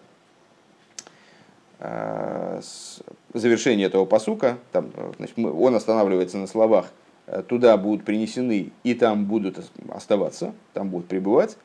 завершение 3.33 3.87
этого 3.87 4.05
посука, 4.05 4.59
там, 4.73 4.91
значит, 5.17 5.39
он 5.39 5.75
останавливается 5.75 6.39
на 6.39 6.47
словах 6.47 6.87
э, 7.27 7.43
«туда 7.43 7.77
будут 7.77 8.05
принесены 8.05 8.73
и 8.83 8.95
там 8.95 9.27
будут 9.27 9.59
оставаться, 9.91 10.53
там 10.73 10.89
будут 10.89 11.09
пребывать», 11.09 11.57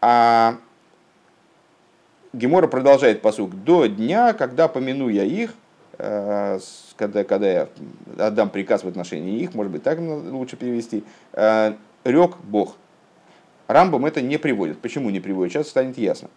а 0.00 0.56
Гемора 2.32 2.66
продолжает 2.66 3.22
посук 3.22 3.54
«до 3.62 3.86
дня, 3.86 4.32
когда 4.32 4.68
помяну 4.68 5.08
я 5.08 5.24
их», 5.24 5.54
э, 5.98 6.58
когда, 6.96 7.24
когда 7.24 7.50
я 7.50 7.68
отдам 8.18 8.50
приказ 8.50 8.84
в 8.84 8.88
отношении 8.88 9.40
их, 9.40 9.54
может 9.54 9.72
быть, 9.72 9.82
так 9.82 9.98
лучше 10.00 10.56
перевести, 10.56 11.04
э, 11.32 11.74
рек 12.04 12.36
Бог. 12.42 12.76
Рамбам 13.68 14.06
это 14.06 14.20
не 14.20 14.38
приводит. 14.38 14.78
Почему 14.78 15.10
не 15.10 15.20
приводит? 15.20 15.52
Сейчас 15.52 15.68
станет 15.68 15.98
ясно. 15.98 16.28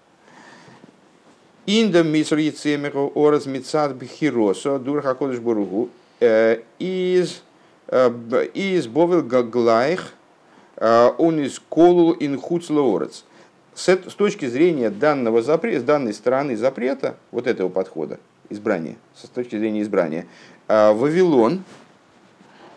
Инда 1.65 2.03
миср 2.03 2.37
яцемеху 2.37 3.11
ораз 3.15 3.47
мицад 3.47 3.95
бхиросо 3.95 4.77
дурха 4.77 5.15
кодыш 5.15 5.39
буругу 5.39 5.89
э, 6.19 6.59
из 6.77 7.41
э, 7.87 8.11
из 8.53 8.85
бовел 8.85 9.23
гаглайх 9.23 10.13
э, 10.77 11.11
он 11.17 11.39
из 11.39 11.59
колул 11.59 12.15
инхуцла 12.19 12.81
орец. 12.81 13.25
С 13.73 13.97
точки 14.15 14.45
зрения 14.45 14.89
данного 14.89 15.41
запрета, 15.41 15.79
с 15.81 15.83
данной 15.83 16.13
стороны 16.13 16.55
запрета, 16.55 17.17
вот 17.31 17.47
этого 17.47 17.67
подхода, 17.67 18.19
избрания, 18.49 18.95
с 19.15 19.27
точки 19.27 19.57
зрения 19.57 19.81
избрания, 19.81 20.27
Вавилон, 20.69 21.63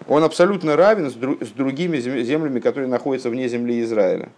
он 0.08 0.24
абсолютно 0.24 0.76
равен 0.76 1.10
с 1.10 1.50
другими 1.50 1.98
землями, 1.98 2.58
которые 2.58 2.88
находятся 2.88 3.30
вне 3.30 3.48
земли 3.48 3.82
Израиля. 3.82 4.30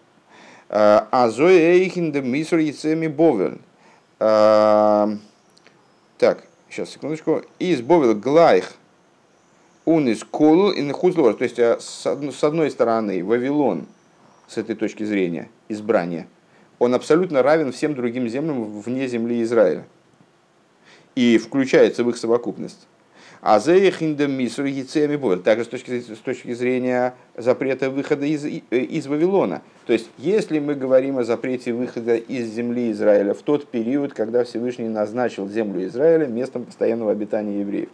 А 0.68 1.28
зоэ 1.30 1.78
эйхин 1.78 2.12
де 2.12 2.20
миср 2.20 2.58
яцеми 2.58 3.06
бовель 3.06 3.58
так, 6.20 6.44
сейчас, 6.68 6.90
секундочку. 6.90 7.42
Из 7.58 7.80
Бовил 7.80 8.14
Глайх 8.14 8.74
он 9.86 10.06
из 10.06 10.22
Колу 10.22 10.70
и 10.70 10.82
Нахузлор. 10.82 11.32
То 11.34 11.44
есть, 11.44 11.58
а, 11.58 11.78
с 11.80 12.44
одной 12.44 12.70
стороны, 12.70 13.24
Вавилон, 13.24 13.86
с 14.46 14.58
этой 14.58 14.76
точки 14.76 15.02
зрения, 15.02 15.48
избрания, 15.70 16.28
он 16.78 16.94
абсолютно 16.94 17.42
равен 17.42 17.72
всем 17.72 17.94
другим 17.94 18.28
землям 18.28 18.80
вне 18.82 19.08
земли 19.08 19.42
Израиля. 19.42 19.86
И 21.14 21.38
включается 21.38 22.04
в 22.04 22.10
их 22.10 22.18
совокупность. 22.18 22.86
А 23.42 23.58
мисур 23.58 24.66
яцеми 24.66 25.16
боль. 25.16 25.40
Также 25.40 25.64
с 25.64 25.68
точки, 25.68 26.00
с 26.00 26.18
точки 26.18 26.52
зрения 26.52 27.14
запрета 27.36 27.88
выхода 27.88 28.26
из, 28.26 28.44
из 28.44 29.06
Вавилона. 29.06 29.62
То 29.86 29.94
есть, 29.94 30.10
если 30.18 30.58
мы 30.58 30.74
говорим 30.74 31.16
о 31.16 31.24
запрете 31.24 31.72
выхода 31.72 32.16
из 32.16 32.48
земли 32.48 32.92
Израиля 32.92 33.32
в 33.32 33.40
тот 33.40 33.66
период, 33.66 34.12
когда 34.12 34.44
Всевышний 34.44 34.88
назначил 34.88 35.48
землю 35.48 35.86
Израиля 35.86 36.26
местом 36.26 36.64
постоянного 36.64 37.12
обитания 37.12 37.60
евреев, 37.60 37.88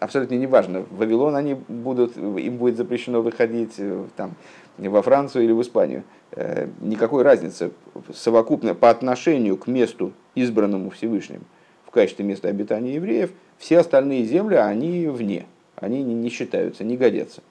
абсолютно 0.00 0.36
неважно, 0.36 0.80
в 0.80 0.96
Вавилон 0.96 1.36
они 1.36 1.54
будут, 1.68 2.16
им 2.16 2.56
будет 2.56 2.78
запрещено 2.78 3.20
выходить 3.20 3.74
э, 3.76 4.04
там, 4.16 4.36
во 4.78 5.02
Францию 5.02 5.44
или 5.44 5.52
в 5.52 5.60
Испанию. 5.60 6.04
Э, 6.32 6.66
никакой 6.80 7.24
разницы 7.24 7.72
совокупно 8.14 8.74
по 8.74 8.88
отношению 8.88 9.58
к 9.58 9.66
месту, 9.66 10.14
избранному 10.34 10.88
Всевышним 10.88 11.42
в 11.84 11.90
качестве 11.90 12.24
места 12.24 12.48
обитания 12.48 12.94
евреев– 12.94 13.30
все 13.58 13.78
остальные 13.78 14.24
земли, 14.24 14.56
они 14.56 15.06
вне, 15.08 15.46
они 15.76 16.02
не 16.02 16.30
считаются, 16.30 16.84
не 16.84 16.96
годятся, 16.96 17.42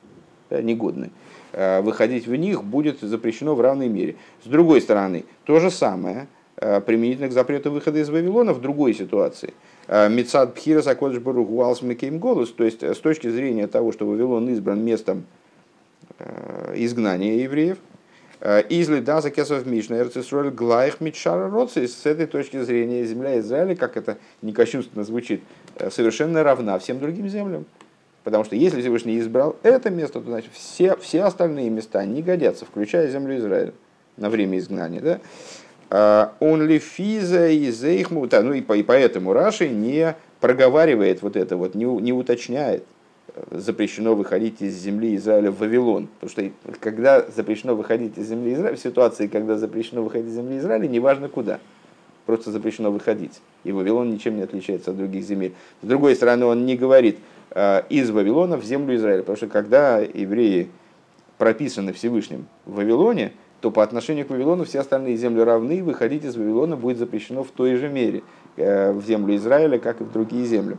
негодны. 0.49 1.12
А 1.53 1.82
выходить 1.82 2.28
в 2.28 2.36
них 2.36 2.64
будет 2.64 3.01
запрещено 3.01 3.55
в 3.55 3.62
равной 3.62 3.89
мере. 3.89 4.16
С 4.43 4.47
другой 4.47 4.82
стороны, 4.82 5.26
то 5.45 5.60
же 5.60 5.72
самое 5.72 6.28
применительно 6.55 7.28
к 7.28 7.34
запрету 7.34 7.72
выхода 7.72 7.99
из 7.99 8.10
Вавилона 8.10 8.53
в 8.53 8.62
другой 8.62 8.93
ситуации. 8.93 9.53
Мецад 9.88 10.55
Пхира 10.55 10.82
Сакодж 10.82 11.20
Баругу 11.20 11.62
Алсмекейм 11.62 12.20
Голос, 12.20 12.51
то 12.51 12.64
есть 12.64 12.84
с 12.84 12.97
точки 12.97 13.30
зрения 13.30 13.68
того, 13.68 13.91
что 13.91 14.05
Вавилон 14.08 14.49
избран 14.49 14.84
местом 14.84 15.26
изгнания 16.74 17.36
евреев, 17.36 17.78
Изли 18.42 19.00
да 19.00 19.22
за 19.22 19.32
кесов 19.32 19.66
Мишна, 19.66 19.98
Эрцисроль 19.98 20.52
Глаих 20.52 21.02
Митшара 21.02 21.50
Роцис. 21.50 21.98
С 21.98 22.06
этой 22.06 22.28
точки 22.28 22.62
зрения 22.62 23.04
земля 23.04 23.40
Израиля, 23.40 23.76
как 23.76 23.98
это 23.98 24.18
не 24.42 24.54
кощунственно 24.54 25.04
звучит, 25.04 25.42
совершенно 25.90 26.44
равна 26.44 26.78
всем 26.78 27.00
другим 27.00 27.28
землям. 27.28 27.66
Потому 28.24 28.44
что 28.44 28.56
если 28.56 28.82
Всевышний 28.82 29.20
избрал 29.20 29.56
это 29.64 29.90
место, 29.90 30.20
то 30.20 30.26
значит 30.30 30.52
все, 30.54 30.98
все 30.98 31.24
остальные 31.24 31.70
места 31.70 32.06
не 32.06 32.22
годятся, 32.22 32.66
включая 32.66 33.08
землю 33.08 33.38
Израиля 33.38 33.74
на 34.18 34.30
время 34.30 34.58
изгнания. 34.58 35.02
Да? 35.90 36.34
Он 36.40 36.62
ли 36.62 36.80
физа 36.80 37.48
и 37.48 37.72
зейхму, 37.72 38.28
ну 38.30 38.54
и, 38.54 38.60
и 38.60 38.84
поэтому 38.84 39.32
Раши 39.32 39.70
не 39.70 40.16
проговаривает 40.42 41.22
вот 41.22 41.38
это 41.38 41.56
вот, 41.56 41.74
не, 41.74 41.86
не 41.86 42.12
уточняет, 42.12 42.84
э, 42.84 42.97
запрещено 43.52 44.16
выходить 44.16 44.62
из 44.62 44.76
земли 44.76 45.16
Израиля 45.16 45.52
в 45.52 45.60
Вавилон. 45.60 46.08
Потому 46.20 46.30
что 46.30 46.74
когда 46.80 47.26
запрещено 47.30 47.76
выходить 47.76 48.18
из 48.18 48.28
земли 48.28 48.54
Израиля, 48.54 48.76
в 48.76 48.80
ситуации, 48.80 49.28
когда 49.28 49.58
запрещено 49.58 50.04
выходить 50.04 50.28
из 50.28 50.36
земли 50.36 50.58
Израиля, 50.58 50.88
неважно 50.88 51.30
куда, 51.30 51.60
просто 52.26 52.52
запрещено 52.52 52.92
выходить. 52.92 53.42
И 53.64 53.72
Вавилон 53.72 54.10
ничем 54.10 54.36
не 54.36 54.44
отличается 54.44 54.92
от 54.92 54.98
других 54.98 55.24
земель. 55.24 55.54
С 55.82 55.88
другой 55.88 56.16
стороны, 56.16 56.46
он 56.46 56.66
не 56.66 56.76
говорит, 56.76 57.18
Э, 57.52 57.84
из 57.90 58.10
Вавилона 58.12 58.58
в 58.58 58.64
землю 58.64 58.96
Израиля. 58.96 59.22
Потому 59.22 59.38
что 59.38 59.48
когда 59.48 60.00
евреи 60.00 60.70
прописаны 61.38 61.94
Всевышним 61.94 62.48
в 62.66 62.76
Вавилоне, 62.76 63.32
то 63.62 63.72
по 63.72 63.84
отношению 63.84 64.26
к 64.26 64.30
Вавилону 64.30 64.66
все 64.66 64.82
остальные 64.82 65.18
земли 65.18 65.42
равны, 65.42 65.80
и 65.80 65.82
выходить 65.82 66.24
из 66.24 66.36
Вавилона 66.36 66.76
будет 66.76 66.98
запрещено 66.98 67.44
в 67.44 67.50
той 67.50 67.76
же 67.76 67.90
мере 67.90 68.24
э, 68.58 68.92
в 68.92 69.04
землю 69.04 69.36
Израиля, 69.36 69.80
как 69.80 70.02
и 70.02 70.04
в 70.04 70.12
другие 70.12 70.46
земли. 70.46 70.78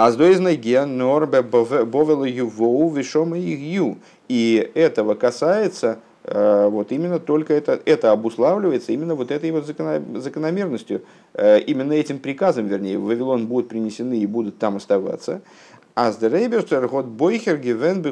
А 0.00 0.10
с 0.10 0.16
ген 0.16 0.96
норбе 0.96 1.42
бовела 1.42 2.24
ювоу 2.24 2.88
вишома 2.88 3.36
ю. 3.36 3.98
И 4.28 4.70
этого 4.74 5.14
касается 5.14 5.98
Э, 6.22 6.68
вот 6.68 6.92
именно 6.92 7.18
только 7.18 7.54
это, 7.54 7.80
это 7.84 8.12
обуславливается 8.12 8.92
именно 8.92 9.14
вот 9.14 9.30
этой 9.30 9.50
вот 9.52 9.66
закономерностью, 9.66 11.02
э, 11.34 11.60
именно 11.60 11.92
этим 11.92 12.18
приказом, 12.18 12.66
вернее, 12.66 12.98
в 12.98 13.04
Вавилон 13.04 13.46
будут 13.46 13.68
принесены 13.68 14.18
и 14.18 14.26
будут 14.26 14.58
там 14.58 14.76
оставаться. 14.76 15.40
А 15.94 16.12
с 16.12 16.18
Дерейберштер 16.18 16.86
год 16.88 17.06
бойхер 17.06 17.56
гивен 17.56 18.04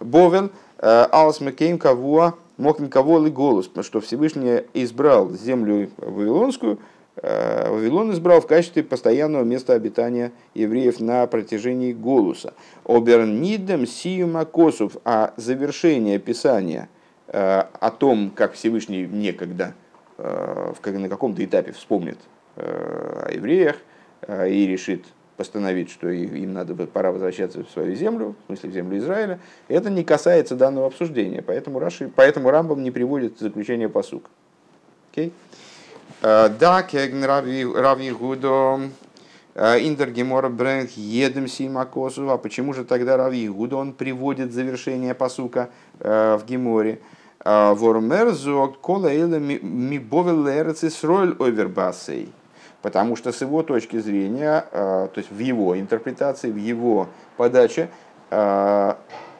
бовен 0.00 0.50
э, 0.78 1.06
алс 1.10 1.40
мекейм 1.40 1.78
кавуа 1.78 2.34
мокин 2.58 2.88
кого 2.88 3.18
ли 3.18 3.30
голос, 3.30 3.68
что 3.82 4.00
Всевышний 4.00 4.62
избрал 4.72 5.30
землю 5.30 5.90
Вавилонскую, 5.96 6.78
Вавилон 7.16 8.12
избрал 8.12 8.40
в 8.40 8.46
качестве 8.46 8.82
постоянного 8.82 9.44
места 9.44 9.74
обитания 9.74 10.32
евреев 10.54 10.98
на 10.98 11.26
протяжении 11.26 11.92
Голуса. 11.92 12.54
Обернидем 12.84 13.86
сиюма 13.86 14.44
косов, 14.46 14.96
а 15.04 15.34
завершение 15.36 16.18
Писания– 16.18 16.88
Э, 17.32 17.64
о 17.80 17.90
том, 17.90 18.30
как 18.30 18.52
Всевышний 18.52 19.06
некогда 19.06 19.72
э, 20.18 20.74
на 20.84 21.08
каком-то 21.08 21.42
этапе 21.42 21.72
вспомнит 21.72 22.18
э, 22.56 23.26
о 23.26 23.32
евреях 23.32 23.76
и 24.28 24.66
решит 24.66 25.06
постановить, 25.38 25.90
что 25.90 26.10
им 26.10 26.52
надо 26.52 26.74
пора 26.86 27.10
возвращаться 27.10 27.64
в 27.64 27.70
свою 27.70 27.94
землю, 27.94 28.36
в 28.44 28.46
смысле 28.48 28.68
в 28.68 28.72
землю 28.72 28.98
Израиля, 28.98 29.40
это 29.66 29.88
не 29.88 30.04
касается 30.04 30.54
данного 30.54 30.86
обсуждения, 30.86 31.42
поэтому, 31.42 31.78
Раши, 31.78 32.12
поэтому 32.14 32.50
Рамбам 32.50 32.82
не 32.84 32.90
приводит 32.90 33.38
заключение 33.40 33.88
посук. 33.88 34.30
Okay? 35.12 35.32
Да, 36.20 36.82
кеген 36.82 37.24
Рави 37.24 38.10
Гудо 38.10 38.80
Индергемора 39.54 40.48
Брэнк 40.48 40.90
едем 40.96 41.48
Симакосу. 41.48 42.30
А 42.30 42.38
почему 42.38 42.74
же 42.74 42.84
тогда 42.84 43.16
Рави 43.16 43.48
Гудо 43.48 43.76
он 43.76 43.92
приводит 43.92 44.52
завершение 44.52 45.14
посука 45.14 45.70
в 45.98 46.42
Геморе? 46.46 47.00
Вормер 47.44 48.32
зогт 48.32 48.76
кола 48.80 49.08
ми 49.08 49.98
бовел 49.98 50.46
Исроль 50.48 51.34
овербасей. 51.38 52.32
Потому 52.82 53.14
что 53.16 53.30
с 53.30 53.40
его 53.40 53.62
точки 53.62 54.00
зрения, 54.00 54.64
то 54.72 55.12
есть 55.16 55.30
в 55.30 55.38
его 55.38 55.78
интерпретации, 55.78 56.50
в 56.50 56.56
его 56.56 57.06
подаче, 57.36 57.88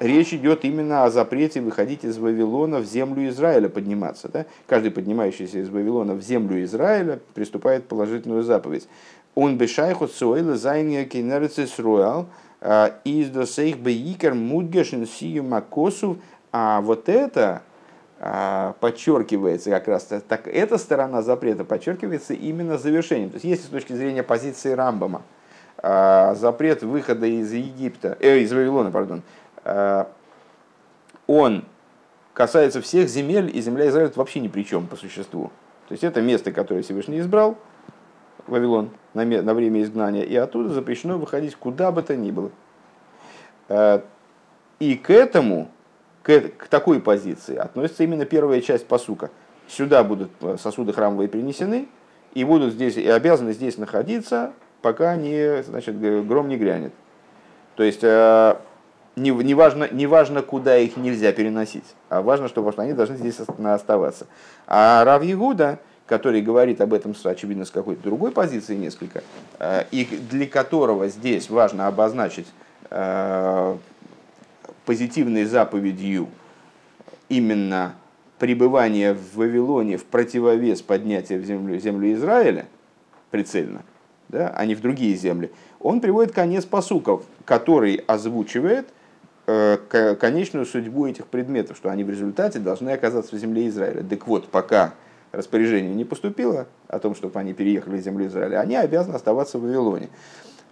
речь 0.03 0.35
идет 0.35 0.65
именно 0.65 1.05
о 1.05 1.11
запрете 1.11 1.61
выходить 1.61 2.05
из 2.05 2.19
Вавилона 2.19 2.79
в 2.79 2.85
землю 2.85 3.29
Израиля, 3.29 3.69
подниматься. 3.69 4.29
Да? 4.29 4.47
Каждый 4.67 4.91
поднимающийся 4.91 5.59
из 5.59 5.69
Вавилона 5.69 6.15
в 6.15 6.23
землю 6.23 6.63
Израиля 6.65 7.21
приступает 7.35 7.89
положительную 7.89 8.43
заповедь. 8.43 8.89
Он 9.35 9.57
бешайху 9.57 10.09
цойла 10.09 10.57
зайния 10.57 11.05
кенерцис 11.05 11.79
роял 11.79 12.27
из 13.05 13.31
досейх 13.31 13.79
бейкер 13.79 14.35
мудгешен 14.35 15.07
сию 15.07 15.45
макосу. 15.45 16.19
А 16.53 16.81
вот 16.83 17.09
это 17.09 17.63
а, 18.21 18.75
подчеркивается 18.79 19.71
как 19.71 19.89
раз 19.89 20.05
так 20.29 20.47
эта 20.47 20.79
сторона 20.79 21.23
запрета 21.23 21.65
подчеркивается 21.65 22.35
именно 22.35 22.79
завершением. 22.79 23.31
То 23.31 23.37
есть 23.37 23.45
если 23.45 23.65
с 23.67 23.71
точки 23.71 23.95
зрения 23.95 24.23
позиции 24.23 24.73
Рамбама 24.73 25.23
а, 25.79 26.35
запрет 26.37 26.85
выхода 26.85 27.27
из 27.27 27.53
Египта, 27.53 28.17
э, 28.21 28.39
из 28.39 28.53
Вавилона, 28.53 28.93
пардон, 28.93 29.23
а, 29.23 29.23
он 29.65 31.65
касается 32.35 32.81
всех 32.81 33.09
земель, 33.09 33.51
и 33.55 33.61
земля 33.61 33.89
Израиля 33.89 34.13
вообще 34.15 34.41
ни 34.41 34.49
при 34.49 34.65
чем 34.65 34.87
по 34.87 34.97
существу. 34.97 35.51
То 35.89 35.93
есть 35.93 36.05
это 36.05 36.23
место, 36.23 36.53
которое 36.53 36.83
Всевышний 36.83 37.21
избрал, 37.21 37.59
Вавилон, 38.47 38.91
на, 39.15 39.55
время 39.55 39.83
изгнания, 39.83 40.23
и 40.23 40.35
оттуда 40.37 40.71
запрещено 40.71 41.19
выходить 41.19 41.55
куда 41.55 41.93
бы 41.93 42.03
то 42.03 42.17
ни 42.17 42.31
было. 42.31 42.51
И 44.81 44.97
к 44.97 45.11
этому 45.11 45.69
к, 46.23 46.69
такой 46.69 47.01
позиции 47.01 47.57
относится 47.57 48.05
именно 48.05 48.25
первая 48.25 48.61
часть 48.61 48.87
посука. 48.87 49.31
Сюда 49.69 50.05
будут 50.05 50.31
э, 50.41 50.57
сосуды 50.59 50.93
храмовые 50.93 51.29
принесены 51.29 51.89
и 52.35 52.45
будут 52.45 52.75
здесь 52.75 52.97
и 52.97 53.09
обязаны 53.09 53.53
здесь 53.53 53.79
находиться, 53.79 54.53
пока 54.83 55.17
не, 55.17 55.63
значит, 55.63 55.99
гром 56.27 56.49
не 56.49 56.57
грянет. 56.57 56.93
То 57.77 57.83
есть 57.83 58.01
э, 58.03 58.57
не, 59.17 59.31
не, 59.31 59.55
важно, 59.55 59.89
не 59.91 60.07
важно, 60.07 60.43
куда 60.43 60.79
их 60.79 60.97
нельзя 60.97 61.33
переносить, 61.33 61.85
а 62.09 62.23
важно, 62.23 62.49
что 62.49 62.67
они 62.79 62.93
должны 62.93 63.17
здесь 63.17 63.39
оставаться. 63.41 64.27
А 64.67 65.05
Рав 65.05 65.23
Ягуда, 65.23 65.79
который 66.07 66.41
говорит 66.41 66.81
об 66.81 66.95
этом, 66.95 67.15
очевидно, 67.25 67.65
с 67.65 67.71
какой-то 67.71 68.03
другой 68.03 68.33
позиции 68.33 68.75
несколько, 68.75 69.23
э, 69.59 69.85
и 69.91 70.05
для 70.05 70.47
которого 70.47 71.09
здесь 71.09 71.51
важно 71.51 71.87
обозначить 71.87 72.47
позитивной 74.85 75.45
заповедью 75.45 76.29
именно 77.31 77.95
пребывание 78.39 79.15
в 79.15 79.37
Вавилоне 79.37 79.97
в 79.97 80.05
противовес 80.05 80.83
поднятия 80.83 81.39
в 81.39 81.45
землю, 81.45 81.79
землю 81.79 82.13
Израиля, 82.13 82.67
прицельно, 83.31 83.83
да, 84.29 84.53
а 84.55 84.67
не 84.67 84.75
в 84.75 84.81
другие 84.83 85.17
земли, 85.17 85.51
он 85.81 86.01
приводит 86.01 86.33
конец 86.33 86.65
посуков, 86.65 87.25
который 87.45 87.97
озвучивает 88.07 88.89
э, 88.89 88.91
конечную 89.45 90.67
судьбу 90.67 91.07
этих 91.07 91.27
предметов, 91.27 91.77
что 91.77 91.91
они 91.91 92.05
в 92.05 92.11
результате 92.11 92.59
должны 92.59 92.91
оказаться 92.91 93.35
в 93.35 93.39
земле 93.39 93.69
Израиля. 93.69 94.05
Так 94.09 94.27
вот, 94.27 94.49
пока 94.49 94.95
распоряжение 95.33 95.95
не 95.95 96.05
поступило 96.05 96.67
о 96.89 96.99
том, 96.99 97.15
чтобы 97.15 97.39
они 97.41 97.53
переехали 97.53 97.97
в 97.97 98.01
землю 98.01 98.27
Израиля, 98.27 98.61
они 98.61 98.77
обязаны 98.77 99.17
оставаться 99.17 99.59
в 99.59 99.63
Вавилоне. 99.63 100.11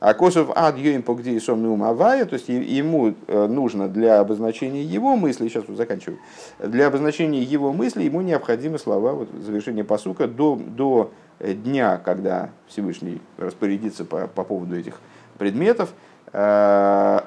А 0.01 0.15
Косов 0.15 0.51
ад 0.55 0.79
йоим 0.79 1.03
по 1.03 1.13
где 1.13 1.39
сом 1.41 1.83
авая, 1.83 2.25
то 2.25 2.33
есть 2.33 2.49
ему 2.49 3.13
э, 3.27 3.47
нужно 3.47 3.87
для 3.87 4.21
обозначения 4.21 4.83
его 4.83 5.15
мысли, 5.15 5.47
сейчас 5.49 5.65
вот 5.69 5.77
заканчиваю, 5.77 6.19
для 6.59 6.87
обозначения 6.87 7.43
его 7.43 7.75
мысли 7.75 8.05
ему 8.05 8.23
необходимы 8.23 8.79
слова 8.79 9.13
вот, 9.13 9.29
завершения 9.45 9.85
посука 9.85 10.27
до, 10.27 10.57
до 10.57 11.13
дня, 11.39 12.01
когда 12.03 12.49
Всевышний 12.67 13.21
распорядится 13.37 14.07
по, 14.07 14.27
по 14.27 14.43
поводу 14.43 14.75
этих 14.75 15.01
предметов, 15.37 15.93
э, 16.33 17.21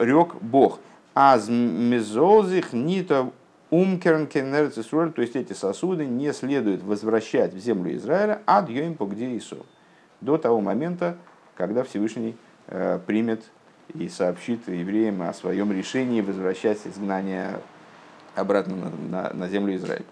рек 0.00 0.34
Бог. 0.40 0.80
Аз 1.14 1.48
мезозих 1.48 2.72
нита 2.72 3.30
умкерн 3.70 4.26
то 4.26 5.20
есть 5.20 5.36
эти 5.36 5.52
сосуды 5.52 6.06
не 6.06 6.32
следует 6.32 6.82
возвращать 6.82 7.52
в 7.52 7.58
землю 7.58 7.94
Израиля 7.96 8.40
ад 8.46 8.68
йоим 8.68 8.94
по 8.94 9.04
где 9.04 9.40
до 10.20 10.38
того 10.38 10.60
момента, 10.60 11.16
когда 11.56 11.82
Всевышний 11.82 12.36
э, 12.66 12.98
примет 13.06 13.44
и 13.94 14.08
сообщит 14.08 14.68
евреям 14.68 15.22
о 15.22 15.32
своем 15.32 15.72
решении 15.72 16.20
возвращать 16.20 16.86
изгнание 16.86 17.60
обратно 18.34 18.76
на, 18.76 18.90
на, 18.90 19.34
на 19.34 19.48
землю 19.48 19.74
Израиля. 19.76 20.04